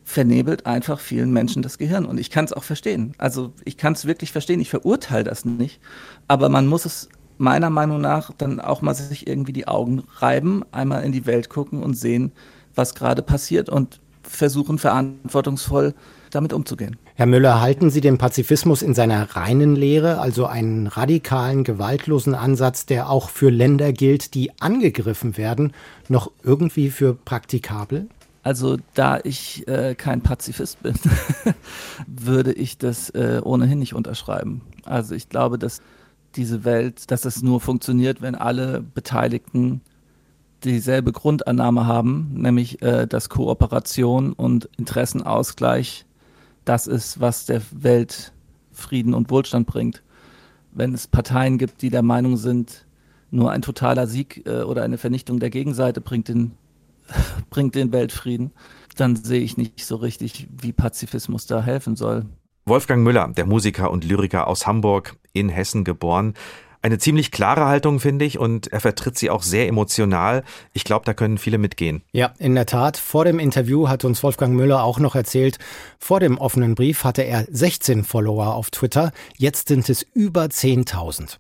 vernebelt 0.04 0.66
einfach 0.66 1.00
vielen 1.00 1.32
Menschen 1.32 1.62
das 1.62 1.78
Gehirn. 1.78 2.06
Und 2.06 2.20
ich 2.20 2.32
kann 2.32 2.46
es 2.46 2.54
auch 2.54 2.64
verstehen. 2.64 3.14
Also 3.20 3.54
ich 3.64 3.78
kann 3.78 3.94
es 3.94 4.06
wirklich 4.06 4.32
verstehen. 4.32 4.60
Ich 4.60 4.70
verurteile 4.70 5.24
das 5.24 5.46
nicht. 5.46 5.80
Aber 6.28 6.50
man 6.50 6.66
muss 6.66 6.86
es 6.86 7.10
meiner 7.40 7.70
Meinung 7.70 8.02
nach 8.02 8.32
dann 8.38 8.60
auch 8.60 8.82
mal 8.82 8.94
sich 8.94 9.26
irgendwie 9.26 9.54
die 9.54 9.68
Augen 9.68 10.04
reiben, 10.18 10.64
einmal 10.72 11.04
in 11.04 11.12
die 11.12 11.26
Welt 11.26 11.50
gucken 11.50 11.82
und 11.82 11.96
sehen, 11.96 12.32
was 12.76 12.94
gerade 12.94 13.24
passiert 13.24 13.70
und 13.70 14.00
versuchen 14.22 14.78
verantwortungsvoll 14.78 15.96
damit 16.32 16.54
umzugehen. 16.54 16.98
Herr 17.16 17.26
Müller, 17.26 17.60
halten 17.62 17.90
Sie 17.90 18.02
den 18.02 18.18
Pazifismus 18.18 18.82
in 18.82 18.94
seiner 18.94 19.36
reinen 19.36 19.76
Lehre, 19.76 20.20
also 20.20 20.46
einen 20.46 20.88
radikalen, 20.88 21.64
gewaltlosen 21.64 22.36
Ansatz, 22.36 22.86
der 22.86 23.10
auch 23.10 23.30
für 23.30 23.50
Länder 23.50 23.94
gilt, 23.94 24.34
die 24.36 24.52
angegriffen 24.62 25.38
werden, 25.38 25.74
noch 26.08 26.32
irgendwie 26.44 26.90
für 26.90 27.16
praktikabel? 27.16 28.08
Also 28.44 28.78
da 28.94 29.20
ich 29.24 29.68
äh, 29.68 29.96
kein 29.96 30.22
Pazifist 30.22 30.84
bin, 30.84 30.96
würde 32.08 32.54
ich 32.54 32.78
das 32.78 33.10
äh, 33.12 33.42
ohnehin 33.44 33.80
nicht 33.80 33.96
unterschreiben. 33.96 34.62
Also 34.86 35.16
ich 35.16 35.30
glaube, 35.30 35.58
dass 35.58 35.82
diese 36.36 36.64
Welt, 36.64 37.12
dass 37.12 37.26
es 37.26 37.42
nur 37.42 37.60
funktioniert, 37.62 38.22
wenn 38.22 38.36
alle 38.36 38.82
Beteiligten 38.82 39.82
dieselbe 40.64 41.12
Grundannahme 41.12 41.86
haben, 41.86 42.32
nämlich 42.34 42.82
äh, 42.82 43.08
dass 43.08 43.30
Kooperation 43.30 44.34
und 44.34 44.70
Interessenausgleich 44.78 46.06
das 46.66 46.88
ist, 46.88 47.20
was 47.20 47.46
der 47.46 47.62
Welt 47.72 48.34
Frieden 48.72 49.14
und 49.14 49.30
Wohlstand 49.30 49.68
bringt. 49.68 50.04
Wenn 50.72 50.94
es 50.94 51.08
Parteien 51.08 51.58
gibt, 51.58 51.82
die 51.82 51.90
der 51.90 52.04
Meinung 52.04 52.38
sind, 52.38 52.86
nur 53.32 53.52
ein 53.52 53.62
totaler 53.62 54.08
Sieg 54.08 54.46
äh, 54.46 54.62
oder 54.62 54.84
eine 54.84 54.98
Vernichtung 54.98 55.40
der 55.40 55.50
Gegenseite 55.50 56.02
bringt 56.02 56.28
den, 56.28 56.52
bringt 57.50 57.76
den 57.76 57.92
Weltfrieden, 57.92 58.52
dann 58.96 59.16
sehe 59.16 59.42
ich 59.42 59.58
nicht 59.58 59.86
so 59.86 59.96
richtig, 59.96 60.48
wie 60.62 60.74
Pazifismus 60.74 61.46
da 61.46 61.62
helfen 61.62 61.96
soll. 61.96 62.26
Wolfgang 62.70 63.04
Müller, 63.04 63.28
der 63.36 63.46
Musiker 63.46 63.92
und 63.92 64.04
Lyriker 64.04 64.48
aus 64.48 64.68
Hamburg, 64.68 65.16
in 65.34 65.50
Hessen 65.50 65.84
geboren. 65.84 66.36
Eine 66.82 66.98
ziemlich 66.98 67.32
klare 67.32 67.66
Haltung, 67.66 68.00
finde 68.00 68.24
ich, 68.24 68.40
und 68.40 68.72
er 68.72 68.80
vertritt 68.80 69.18
sie 69.18 69.30
auch 69.30 69.44
sehr 69.44 69.68
emotional. 69.68 70.44
Ich 70.72 70.86
glaube, 70.86 71.04
da 71.04 71.14
können 71.14 71.38
viele 71.38 71.58
mitgehen. 71.58 72.04
Ja, 72.14 72.32
in 72.38 72.56
der 72.56 72.68
Tat. 72.68 72.96
Vor 72.96 73.26
dem 73.26 73.38
Interview 73.38 73.90
hat 73.90 74.06
uns 74.06 74.24
Wolfgang 74.24 74.56
Müller 74.56 74.84
auch 74.84 75.00
noch 75.00 75.16
erzählt, 75.16 75.58
vor 75.98 76.22
dem 76.22 76.38
offenen 76.38 76.76
Brief 76.76 77.04
hatte 77.04 77.24
er 77.24 77.46
16 77.52 78.06
Follower 78.06 78.56
auf 78.56 78.70
Twitter, 78.70 79.12
jetzt 79.36 79.68
sind 79.68 79.90
es 79.90 80.04
über 80.14 80.46
10.000. 80.46 81.38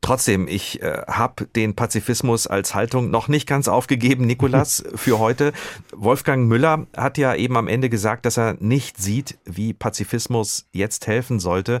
Trotzdem, 0.00 0.46
ich 0.46 0.82
äh, 0.82 1.02
habe 1.08 1.46
den 1.46 1.74
Pazifismus 1.74 2.46
als 2.46 2.74
Haltung 2.74 3.10
noch 3.10 3.28
nicht 3.28 3.48
ganz 3.48 3.66
aufgegeben, 3.68 4.26
Nikolas, 4.26 4.84
für 4.94 5.18
heute. 5.18 5.52
Wolfgang 5.92 6.46
Müller 6.46 6.86
hat 6.96 7.18
ja 7.18 7.34
eben 7.34 7.56
am 7.56 7.68
Ende 7.68 7.88
gesagt, 7.88 8.26
dass 8.26 8.36
er 8.36 8.56
nicht 8.60 8.98
sieht, 8.98 9.38
wie 9.44 9.72
Pazifismus 9.72 10.66
jetzt 10.72 11.06
helfen 11.06 11.40
sollte. 11.40 11.80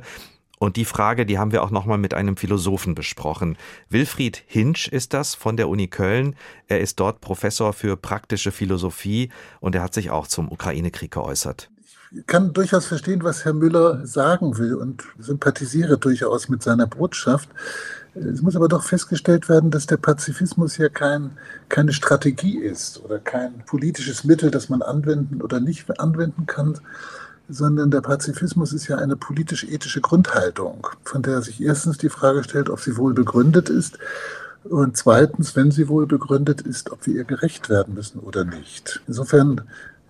Und 0.58 0.76
die 0.76 0.86
Frage, 0.86 1.26
die 1.26 1.38
haben 1.38 1.52
wir 1.52 1.62
auch 1.62 1.70
nochmal 1.70 1.98
mit 1.98 2.14
einem 2.14 2.36
Philosophen 2.36 2.94
besprochen. 2.94 3.58
Wilfried 3.90 4.42
Hinsch 4.46 4.88
ist 4.88 5.12
das 5.12 5.34
von 5.34 5.56
der 5.56 5.68
Uni 5.68 5.86
Köln. 5.86 6.34
Er 6.66 6.80
ist 6.80 6.98
dort 6.98 7.20
Professor 7.20 7.74
für 7.74 7.96
praktische 7.96 8.52
Philosophie 8.52 9.30
und 9.60 9.74
er 9.74 9.82
hat 9.82 9.92
sich 9.92 10.10
auch 10.10 10.26
zum 10.26 10.50
Ukraine-Krieg 10.50 11.10
geäußert. 11.10 11.70
Ich 12.12 12.26
kann 12.26 12.52
durchaus 12.54 12.86
verstehen, 12.86 13.22
was 13.22 13.44
Herr 13.44 13.52
Müller 13.52 14.06
sagen 14.06 14.56
will 14.56 14.74
und 14.74 15.04
sympathisiere 15.18 15.98
durchaus 15.98 16.48
mit 16.48 16.62
seiner 16.62 16.86
Botschaft. 16.86 17.50
Es 18.18 18.40
muss 18.40 18.56
aber 18.56 18.68
doch 18.68 18.82
festgestellt 18.82 19.48
werden, 19.48 19.70
dass 19.70 19.86
der 19.86 19.98
Pazifismus 19.98 20.78
ja 20.78 20.88
kein, 20.88 21.32
keine 21.68 21.92
Strategie 21.92 22.58
ist 22.58 23.04
oder 23.04 23.18
kein 23.18 23.62
politisches 23.66 24.24
Mittel, 24.24 24.50
das 24.50 24.70
man 24.70 24.80
anwenden 24.80 25.42
oder 25.42 25.60
nicht 25.60 26.00
anwenden 26.00 26.46
kann, 26.46 26.78
sondern 27.48 27.90
der 27.90 28.00
Pazifismus 28.00 28.72
ist 28.72 28.88
ja 28.88 28.96
eine 28.96 29.16
politisch-ethische 29.16 30.00
Grundhaltung, 30.00 30.88
von 31.04 31.22
der 31.22 31.42
sich 31.42 31.62
erstens 31.62 31.98
die 31.98 32.08
Frage 32.08 32.42
stellt, 32.42 32.70
ob 32.70 32.80
sie 32.80 32.96
wohl 32.96 33.12
begründet 33.12 33.68
ist 33.68 33.98
und 34.70 34.96
zweitens, 34.96 35.56
wenn 35.56 35.70
sie 35.70 35.88
wohl 35.88 36.06
begründet 36.06 36.62
ist, 36.62 36.90
ob 36.90 37.06
wir 37.06 37.14
ihr 37.14 37.24
gerecht 37.24 37.68
werden 37.68 37.94
müssen 37.94 38.18
oder 38.20 38.44
nicht. 38.44 39.02
Insofern 39.06 39.62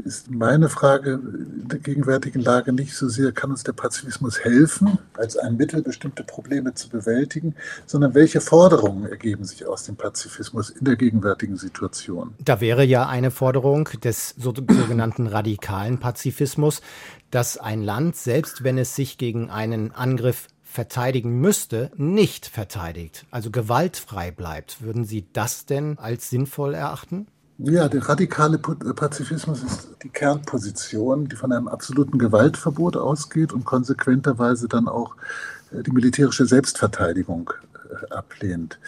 ist 0.05 0.31
meine 0.31 0.69
Frage 0.69 1.13
in 1.13 1.69
der 1.69 1.79
gegenwärtigen 1.79 2.41
Lage 2.41 2.73
nicht 2.73 2.95
so 2.95 3.09
sehr, 3.09 3.33
kann 3.33 3.51
uns 3.51 3.63
der 3.63 3.73
Pazifismus 3.73 4.41
helfen, 4.41 4.99
als 5.15 5.37
ein 5.37 5.57
Mittel, 5.57 5.83
bestimmte 5.83 6.23
Probleme 6.23 6.75
zu 6.75 6.89
bewältigen, 6.89 7.55
sondern 7.87 8.15
welche 8.15 8.41
Forderungen 8.41 9.07
ergeben 9.07 9.45
sich 9.45 9.67
aus 9.67 9.85
dem 9.85 9.97
Pazifismus 9.97 10.71
in 10.71 10.85
der 10.85 10.97
gegenwärtigen 10.97 11.57
Situation? 11.57 12.35
Da 12.45 12.61
wäre 12.61 12.85
ja 12.85 13.09
eine 13.09 13.31
Forderung 13.31 13.89
des 14.05 14.35
sogenannten 14.39 15.27
radikalen 15.27 15.99
Pazifismus, 15.99 16.83
dass 17.31 17.59
ein 17.59 17.83
Land, 17.83 18.17
selbst 18.17 18.65
wenn 18.65 18.79
es 18.79 18.95
sich 18.95 19.19
gegen 19.19 19.51
einen 19.51 19.93
Angriff 19.93 20.49
verteidigen 20.77 21.41
müsste, 21.41 21.91
nicht 21.97 22.45
verteidigt, 22.47 23.25
also 23.31 23.51
gewaltfrei 23.51 24.31
bleibt. 24.31 24.83
Würden 24.83 25.07
Sie 25.07 25.27
das 25.33 25.65
denn 25.65 25.99
als 25.99 26.29
sinnvoll 26.29 26.75
erachten? 26.75 27.29
Ja, 27.57 27.89
der 27.89 28.07
radikale 28.07 28.59
Pazifismus 28.59 29.63
ist 29.63 29.89
die 30.03 30.11
Kernposition, 30.11 31.29
die 31.31 31.37
von 31.37 31.51
einem 31.51 31.67
absoluten 31.67 32.19
Gewaltverbot 32.19 32.99
ausgeht 32.99 33.55
und 33.55 33.65
konsequenterweise 33.65 34.69
dann 34.69 34.87
auch 34.87 35.17
äh, 35.73 35.83
die 35.83 35.93
militärische 35.93 36.45
Selbstverteidigung 36.45 37.51
äh, 37.73 37.76
ablehnt. 38.11 38.79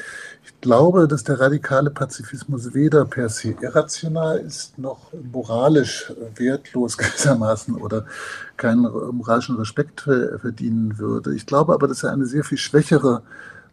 Ich 0.44 0.60
glaube, 0.60 1.08
dass 1.08 1.24
der 1.24 1.40
radikale 1.40 1.90
Pazifismus 1.90 2.74
weder 2.74 3.04
per 3.04 3.28
se 3.28 3.54
irrational 3.60 4.38
ist, 4.38 4.78
noch 4.78 5.12
moralisch 5.32 6.12
wertlos 6.36 6.98
gewissermaßen 6.98 7.74
oder 7.76 8.06
keinen 8.56 8.82
moralischen 8.82 9.56
Respekt 9.56 10.00
verdienen 10.00 10.98
würde. 10.98 11.34
Ich 11.34 11.46
glaube 11.46 11.74
aber, 11.74 11.88
dass 11.88 12.02
er 12.02 12.12
eine 12.12 12.26
sehr 12.26 12.44
viel 12.44 12.58
schwächere 12.58 13.22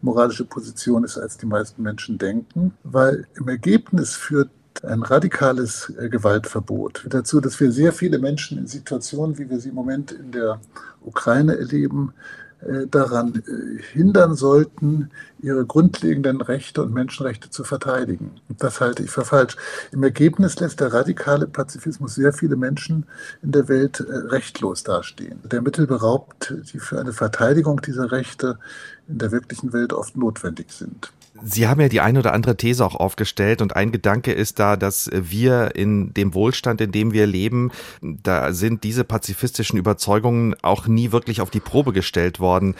moralische 0.02 0.44
Position 0.44 1.04
ist, 1.04 1.18
als 1.18 1.36
die 1.36 1.46
meisten 1.46 1.82
Menschen 1.82 2.18
denken, 2.18 2.74
weil 2.84 3.26
im 3.34 3.48
Ergebnis 3.48 4.14
führt 4.14 4.50
ein 4.84 5.02
radikales 5.02 5.92
äh, 5.98 6.08
Gewaltverbot 6.08 7.06
dazu, 7.08 7.40
dass 7.40 7.58
wir 7.60 7.72
sehr 7.72 7.92
viele 7.92 8.18
Menschen 8.18 8.58
in 8.58 8.66
Situationen, 8.66 9.38
wie 9.38 9.48
wir 9.48 9.58
sie 9.58 9.70
im 9.70 9.74
Moment 9.74 10.12
in 10.12 10.32
der 10.32 10.60
Ukraine 11.02 11.56
erleben, 11.56 12.12
daran 12.90 13.42
äh, 13.46 13.82
hindern 13.92 14.34
sollten, 14.34 15.10
ihre 15.40 15.66
grundlegenden 15.66 16.40
Rechte 16.40 16.82
und 16.82 16.92
Menschenrechte 16.92 17.50
zu 17.50 17.64
verteidigen. 17.64 18.40
Das 18.48 18.80
halte 18.80 19.02
ich 19.02 19.10
für 19.10 19.24
falsch. 19.24 19.56
Im 19.92 20.02
Ergebnis 20.02 20.58
lässt 20.58 20.80
der 20.80 20.92
radikale 20.92 21.46
Pazifismus 21.46 22.14
sehr 22.14 22.32
viele 22.32 22.56
Menschen 22.56 23.06
in 23.42 23.52
der 23.52 23.68
Welt 23.68 24.00
äh, 24.00 24.12
rechtlos 24.28 24.82
dastehen. 24.82 25.40
Der 25.44 25.62
Mittel 25.62 25.86
beraubt, 25.86 26.54
die 26.72 26.78
für 26.78 26.98
eine 26.98 27.12
Verteidigung 27.12 27.80
dieser 27.82 28.10
Rechte 28.10 28.58
in 29.06 29.18
der 29.18 29.32
wirklichen 29.32 29.72
Welt 29.72 29.92
oft 29.92 30.16
notwendig 30.16 30.72
sind. 30.72 31.12
Sie 31.42 31.68
haben 31.68 31.80
ja 31.80 31.88
die 31.88 32.00
eine 32.00 32.18
oder 32.18 32.32
andere 32.32 32.56
These 32.56 32.84
auch 32.84 32.94
aufgestellt 32.94 33.62
und 33.62 33.76
ein 33.76 33.92
Gedanke 33.92 34.32
ist 34.32 34.58
da, 34.58 34.76
dass 34.76 35.10
wir 35.12 35.74
in 35.74 36.12
dem 36.14 36.34
Wohlstand, 36.34 36.80
in 36.80 36.92
dem 36.92 37.12
wir 37.12 37.26
leben, 37.26 37.70
da 38.00 38.52
sind 38.52 38.84
diese 38.84 39.04
pazifistischen 39.04 39.78
Überzeugungen 39.78 40.54
auch 40.62 40.86
nie 40.86 41.12
wirklich 41.12 41.40
auf 41.40 41.50
die 41.50 41.60
Probe 41.60 41.92
gestellt 41.92 42.40
worden. 42.40 42.74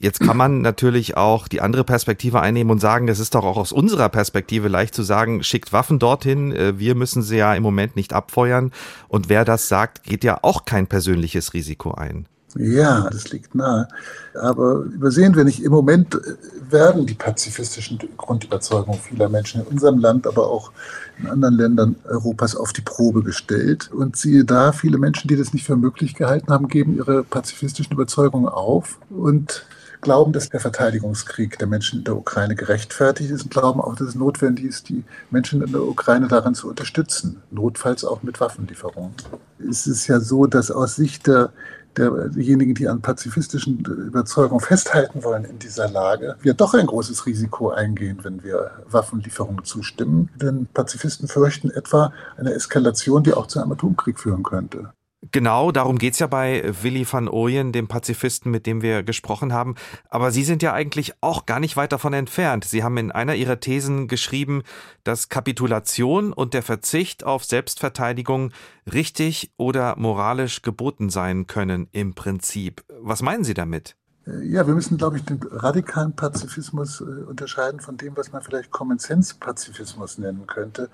Jetzt 0.00 0.20
kann 0.20 0.36
man 0.36 0.62
natürlich 0.62 1.16
auch 1.16 1.48
die 1.48 1.60
andere 1.60 1.82
Perspektive 1.82 2.40
einnehmen 2.40 2.70
und 2.70 2.78
sagen, 2.78 3.08
das 3.08 3.18
ist 3.18 3.34
doch 3.34 3.44
auch 3.44 3.56
aus 3.56 3.72
unserer 3.72 4.08
Perspektive 4.08 4.68
leicht 4.68 4.94
zu 4.94 5.02
sagen, 5.02 5.42
schickt 5.42 5.72
Waffen 5.72 5.98
dorthin, 5.98 6.52
äh, 6.52 6.78
wir 6.78 6.94
müssen 6.94 7.22
sie 7.22 7.38
ja 7.38 7.52
im 7.54 7.64
Moment 7.64 7.96
nicht 7.96 8.12
abfeuern. 8.12 8.70
Und 9.08 9.28
wer 9.28 9.44
das 9.44 9.66
sagt, 9.66 10.04
geht 10.04 10.22
ja 10.22 10.38
auch 10.42 10.64
kein 10.64 10.86
persönliches 10.86 11.52
Risiko 11.52 11.94
ein. 11.94 12.28
Ja, 12.56 13.08
das 13.10 13.30
liegt 13.30 13.54
nahe. 13.54 13.88
Aber 14.34 14.80
übersehen 14.80 15.36
wir 15.36 15.44
nicht, 15.44 15.62
im 15.62 15.72
Moment 15.72 16.14
äh, 16.14 16.72
werden 16.72 17.06
die 17.06 17.14
pazifistischen 17.14 17.98
Grundüberzeugungen 18.16 19.00
vieler 19.00 19.28
Menschen 19.28 19.60
in 19.60 19.66
unserem 19.66 19.98
Land, 19.98 20.26
aber 20.26 20.50
auch 20.50 20.72
in 21.18 21.26
anderen 21.26 21.54
Ländern 21.54 21.96
Europas 22.04 22.56
auf 22.56 22.72
die 22.72 22.80
Probe 22.80 23.22
gestellt. 23.22 23.90
Und 23.92 24.16
siehe 24.16 24.44
da, 24.44 24.72
viele 24.72 24.98
Menschen, 24.98 25.28
die 25.28 25.36
das 25.36 25.52
nicht 25.52 25.66
für 25.66 25.76
möglich 25.76 26.14
gehalten 26.14 26.50
haben, 26.50 26.68
geben 26.68 26.96
ihre 26.96 27.22
pazifistischen 27.22 27.92
Überzeugungen 27.92 28.48
auf 28.48 28.98
und 29.10 29.64
glauben, 30.00 30.32
dass 30.32 30.48
der 30.48 30.60
Verteidigungskrieg 30.60 31.58
der 31.58 31.68
Menschen 31.68 32.00
in 32.00 32.04
der 32.04 32.16
Ukraine 32.16 32.54
gerechtfertigt 32.54 33.30
ist 33.30 33.42
und 33.42 33.50
glauben 33.50 33.80
auch, 33.80 33.94
dass 33.94 34.08
es 34.08 34.14
notwendig 34.14 34.64
ist, 34.64 34.88
die 34.88 35.04
Menschen 35.30 35.62
in 35.62 35.72
der 35.72 35.82
Ukraine 35.82 36.28
darin 36.28 36.54
zu 36.54 36.68
unterstützen, 36.68 37.42
notfalls 37.50 38.04
auch 38.04 38.22
mit 38.22 38.40
Waffenlieferungen. 38.40 39.14
Es 39.58 39.86
ist 39.86 40.06
ja 40.06 40.20
so, 40.20 40.46
dass 40.46 40.70
aus 40.70 40.96
Sicht 40.96 41.26
der 41.26 41.52
derjenigen, 41.98 42.74
die 42.74 42.88
an 42.88 43.00
pazifistischen 43.00 43.80
Überzeugungen 43.80 44.60
festhalten 44.60 45.24
wollen 45.24 45.44
in 45.44 45.58
dieser 45.58 45.88
Lage, 45.88 46.36
wir 46.42 46.54
doch 46.54 46.74
ein 46.74 46.86
großes 46.86 47.26
Risiko 47.26 47.70
eingehen, 47.70 48.18
wenn 48.22 48.42
wir 48.42 48.70
Waffenlieferungen 48.88 49.64
zustimmen. 49.64 50.30
Denn 50.36 50.68
Pazifisten 50.72 51.28
fürchten 51.28 51.70
etwa 51.70 52.12
eine 52.36 52.52
Eskalation, 52.52 53.22
die 53.22 53.34
auch 53.34 53.46
zu 53.46 53.60
einem 53.60 53.72
Atomkrieg 53.72 54.18
führen 54.18 54.42
könnte. 54.42 54.90
Genau, 55.20 55.72
darum 55.72 55.98
geht's 55.98 56.20
ja 56.20 56.28
bei 56.28 56.62
Willy 56.82 57.04
van 57.10 57.28
Ooyen, 57.28 57.72
dem 57.72 57.88
Pazifisten, 57.88 58.52
mit 58.52 58.66
dem 58.66 58.82
wir 58.82 59.02
gesprochen 59.02 59.52
haben. 59.52 59.74
Aber 60.08 60.30
Sie 60.30 60.44
sind 60.44 60.62
ja 60.62 60.72
eigentlich 60.72 61.12
auch 61.20 61.44
gar 61.44 61.58
nicht 61.58 61.76
weit 61.76 61.90
davon 61.90 62.12
entfernt. 62.12 62.64
Sie 62.64 62.84
haben 62.84 62.96
in 62.98 63.10
einer 63.10 63.34
Ihrer 63.34 63.58
Thesen 63.58 64.06
geschrieben, 64.06 64.62
dass 65.02 65.28
Kapitulation 65.28 66.32
und 66.32 66.54
der 66.54 66.62
Verzicht 66.62 67.24
auf 67.24 67.44
Selbstverteidigung 67.44 68.52
richtig 68.92 69.50
oder 69.56 69.96
moralisch 69.98 70.62
geboten 70.62 71.10
sein 71.10 71.48
können 71.48 71.88
im 71.90 72.14
Prinzip. 72.14 72.84
Was 73.00 73.20
meinen 73.20 73.42
Sie 73.42 73.54
damit? 73.54 73.97
Ja, 74.42 74.66
wir 74.66 74.74
müssen, 74.74 74.98
glaube 74.98 75.16
ich, 75.16 75.24
den 75.24 75.40
radikalen 75.42 76.12
Pazifismus 76.12 77.00
äh, 77.00 77.04
unterscheiden 77.04 77.80
von 77.80 77.96
dem, 77.96 78.14
was 78.16 78.30
man 78.30 78.42
vielleicht 78.42 78.70
Common-Sense-Pazifismus 78.70 80.18
nennen 80.18 80.46
könnte, 80.46 80.90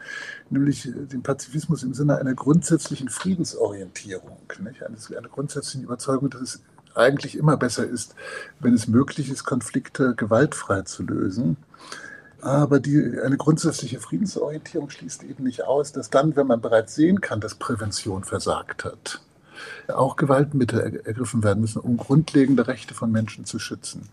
nämlich 0.50 0.86
äh, 0.86 0.92
den 0.92 1.22
Pazifismus 1.22 1.82
im 1.82 1.94
Sinne 1.94 2.18
einer 2.18 2.34
grundsätzlichen 2.34 3.08
Friedensorientierung, 3.08 4.38
nicht? 4.60 4.82
Eine, 4.84 4.96
eine 5.18 5.28
grundsätzliche 5.28 5.84
Überzeugung, 5.84 6.30
dass 6.30 6.42
es 6.42 6.62
eigentlich 6.94 7.36
immer 7.36 7.56
besser 7.56 7.84
ist, 7.84 8.14
wenn 8.60 8.74
es 8.74 8.86
möglich 8.86 9.30
ist, 9.30 9.44
Konflikte 9.44 10.14
gewaltfrei 10.14 10.82
zu 10.82 11.02
lösen. 11.02 11.56
Aber 12.40 12.78
die, 12.78 13.18
eine 13.20 13.36
grundsätzliche 13.36 13.98
Friedensorientierung 13.98 14.90
schließt 14.90 15.24
eben 15.24 15.42
nicht 15.42 15.64
aus, 15.64 15.90
dass 15.90 16.10
dann, 16.10 16.36
wenn 16.36 16.46
man 16.46 16.60
bereits 16.60 16.94
sehen 16.94 17.20
kann, 17.20 17.40
dass 17.40 17.56
Prävention 17.56 18.22
versagt 18.22 18.84
hat, 18.84 19.22
auch 19.88 20.16
Gewaltmittel 20.16 21.03
ergriffen 21.05 21.42
werden 21.42 21.61
müssen, 21.61 21.81
um 21.81 21.96
grundlegende 21.96 22.66
Rechte 22.66 22.94
von 22.94 23.11
Menschen 23.11 23.44
zu 23.44 23.59
schützen. 23.59 24.09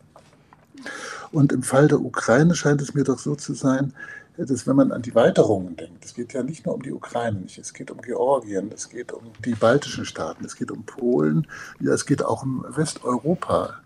Und 1.32 1.52
im 1.52 1.64
Fall 1.64 1.88
der 1.88 2.02
Ukraine 2.02 2.56
scheint 2.56 2.82
es 2.82 2.94
mir 2.94 3.04
doch 3.04 3.20
so 3.20 3.36
zu 3.36 3.54
sein, 3.54 3.94
dass 4.38 4.66
wenn 4.66 4.76
man 4.76 4.92
an 4.92 5.02
die 5.02 5.16
Weiterungen 5.16 5.76
denkt, 5.76 6.06
es 6.06 6.14
geht 6.14 6.34
ja 6.34 6.44
nicht 6.44 6.66
nur 6.66 6.76
um 6.76 6.82
die 6.82 6.92
Ukraine, 6.92 7.44
es 7.46 7.74
geht 7.74 7.92
um 7.92 8.02
Georgien, 8.02 8.72
es 8.74 8.90
geht 8.90 9.12
um 9.12 9.24
die 9.46 9.56
baltischen 9.56 10.06
Staaten, 10.06 10.46
es 10.46 10.56
geht 10.56 10.72
um 10.72 10.84
Polen, 10.84 11.48
ja, 11.80 11.94
es 11.94 12.06
geht 12.06 12.24
auch 12.24 12.44
um 12.44 12.66
Westeuropa. 12.70 13.82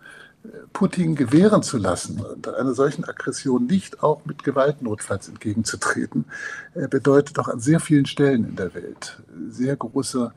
Putin 0.72 1.14
gewähren 1.14 1.62
zu 1.62 1.78
lassen 1.78 2.20
und 2.20 2.48
einer 2.48 2.74
solchen 2.74 3.04
Aggression 3.04 3.66
nicht 3.66 4.02
auch 4.02 4.24
mit 4.24 4.44
Gewalt 4.44 4.82
notfalls 4.82 5.28
entgegenzutreten, 5.28 6.26
äh, 6.74 6.88
bedeutet 6.88 7.38
doch 7.38 7.48
an 7.48 7.60
sehr 7.60 7.80
vielen 7.80 8.06
Stellen 8.06 8.44
in 8.44 8.56
der 8.56 8.74
Welt 8.74 9.22
sehr 9.48 9.76
große 9.76 10.32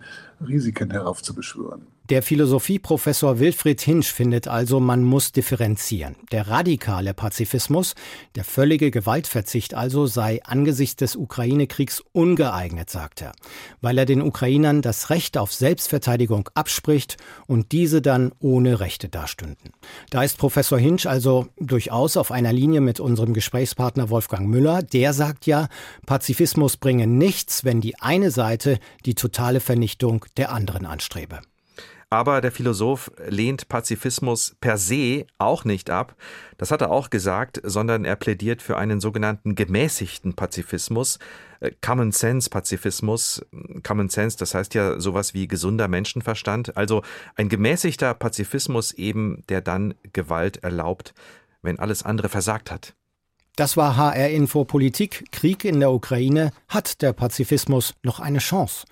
Risiken 0.46 0.92
heraufzubeschwören. 0.92 1.88
Der 2.10 2.24
Philosophieprofessor 2.24 3.38
Wilfried 3.38 3.82
Hinsch 3.82 4.12
findet 4.12 4.48
also, 4.48 4.80
man 4.80 5.04
muss 5.04 5.32
differenzieren. 5.32 6.16
Der 6.32 6.48
radikale 6.48 7.14
Pazifismus, 7.14 7.94
der 8.34 8.44
völlige 8.44 8.90
Gewaltverzicht 8.90 9.76
also, 9.76 10.08
sei 10.08 10.44
angesichts 10.44 10.96
des 10.96 11.16
Ukraine-Kriegs 11.16 12.02
ungeeignet, 12.12 12.90
sagt 12.90 13.22
er, 13.22 13.34
weil 13.82 13.96
er 14.00 14.08
den 14.08 14.24
Ukrainern 14.24 14.82
das 14.82 15.12
Recht 15.12 15.38
auf 15.38 15.54
Selbstverteidigung 15.54 16.50
abspricht 16.56 17.18
und 17.46 17.72
diese 17.74 18.02
dann 18.02 18.32
ohne 18.40 18.80
Rechte 18.80 19.08
dastünden. 19.08 19.72
Da 20.10 20.24
ist 20.24 20.40
Professor 20.40 20.80
Hinsch 20.80 21.06
also 21.06 21.50
durchaus 21.60 22.18
auf 22.18 22.32
einer 22.32 22.54
Linie 22.54 22.82
mit 22.82 23.00
unserem 23.00 23.36
Gesprächspartner 23.36 24.10
Wolfgang 24.10 24.48
Müller. 24.48 24.82
Der 24.82 25.14
sagt 25.14 25.46
ja, 25.46 25.68
Pazifismus 26.08 26.76
bringe 26.76 27.06
nichts, 27.06 27.66
wenn 27.66 27.82
die 27.82 28.00
eine 28.00 28.32
Seite 28.32 28.80
die 29.06 29.14
totale 29.14 29.60
Vernichtung 29.60 30.26
der 30.38 30.52
anderen 30.52 30.88
anstrebe. 30.88 31.42
Aber 32.12 32.42
der 32.42 32.52
Philosoph 32.52 33.12
lehnt 33.28 33.70
Pazifismus 33.70 34.56
per 34.60 34.78
se 34.78 35.28
auch 35.38 35.64
nicht 35.64 35.92
ab. 35.92 36.16
Das 36.58 36.72
hat 36.72 36.82
er 36.82 36.90
auch 36.90 37.12
gesagt, 37.12 37.62
sondern 37.64 38.04
er 38.04 38.16
plädiert 38.16 38.64
für 38.64 38.78
einen 38.78 39.00
sogenannten 39.00 39.54
gemäßigten 39.54 40.34
Pazifismus, 40.34 41.20
äh, 41.60 41.72
Common 41.82 42.12
Sense 42.12 42.50
Pazifismus. 42.50 43.46
Common 43.84 44.10
Sense, 44.10 44.38
das 44.38 44.56
heißt 44.56 44.74
ja 44.74 45.00
sowas 45.00 45.36
wie 45.36 45.48
gesunder 45.48 45.88
Menschenverstand. 45.88 46.76
Also 46.78 47.04
ein 47.36 47.48
gemäßigter 47.48 48.16
Pazifismus 48.16 48.92
eben, 48.92 49.44
der 49.50 49.62
dann 49.62 49.94
Gewalt 50.12 50.64
erlaubt, 50.64 51.14
wenn 51.62 51.78
alles 51.78 52.02
andere 52.02 52.30
versagt 52.30 52.72
hat. 52.72 52.96
Das 53.60 53.76
war 53.76 53.98
HR 53.98 54.30
Info 54.30 54.64
Politik. 54.64 55.26
Krieg 55.34 55.66
in 55.66 55.82
der 55.82 55.92
Ukraine. 55.92 56.52
Hat 56.70 57.02
der 57.02 57.12
Pazifismus 57.12 57.94
noch 58.04 58.22
eine 58.22 58.40
Chance? 58.40 58.86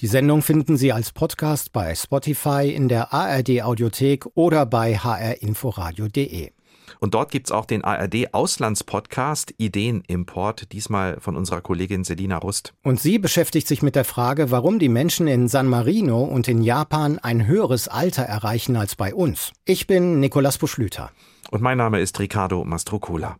Die 0.00 0.08
Sendung 0.08 0.42
finden 0.42 0.76
Sie 0.76 0.92
als 0.92 1.12
Podcast 1.12 1.72
bei 1.72 1.94
Spotify, 1.94 2.68
in 2.74 2.88
der 2.88 3.12
ARD 3.12 3.62
Audiothek 3.62 4.26
oder 4.34 4.66
bei 4.66 4.96
hrinforadio.de. 4.96 6.50
Und 6.98 7.14
dort 7.14 7.30
gibt's 7.30 7.52
auch 7.52 7.64
den 7.64 7.84
ARD 7.84 8.34
Auslandspodcast 8.34 9.54
Ideenimport, 9.56 10.72
diesmal 10.72 11.20
von 11.20 11.36
unserer 11.36 11.60
Kollegin 11.60 12.02
Selina 12.02 12.38
Rust. 12.38 12.74
Und 12.82 12.98
sie 12.98 13.20
beschäftigt 13.20 13.68
sich 13.68 13.82
mit 13.82 13.94
der 13.94 14.04
Frage, 14.04 14.50
warum 14.50 14.80
die 14.80 14.88
Menschen 14.88 15.28
in 15.28 15.46
San 15.46 15.68
Marino 15.68 16.24
und 16.24 16.48
in 16.48 16.62
Japan 16.62 17.20
ein 17.20 17.46
höheres 17.46 17.86
Alter 17.86 18.24
erreichen 18.24 18.74
als 18.74 18.96
bei 18.96 19.14
uns. 19.14 19.52
Ich 19.64 19.86
bin 19.86 20.18
Nikolas 20.18 20.58
Buschlüter. 20.58 21.12
Und 21.52 21.62
mein 21.62 21.78
Name 21.78 22.00
ist 22.00 22.18
Ricardo 22.18 22.64
Mastrocola. 22.64 23.38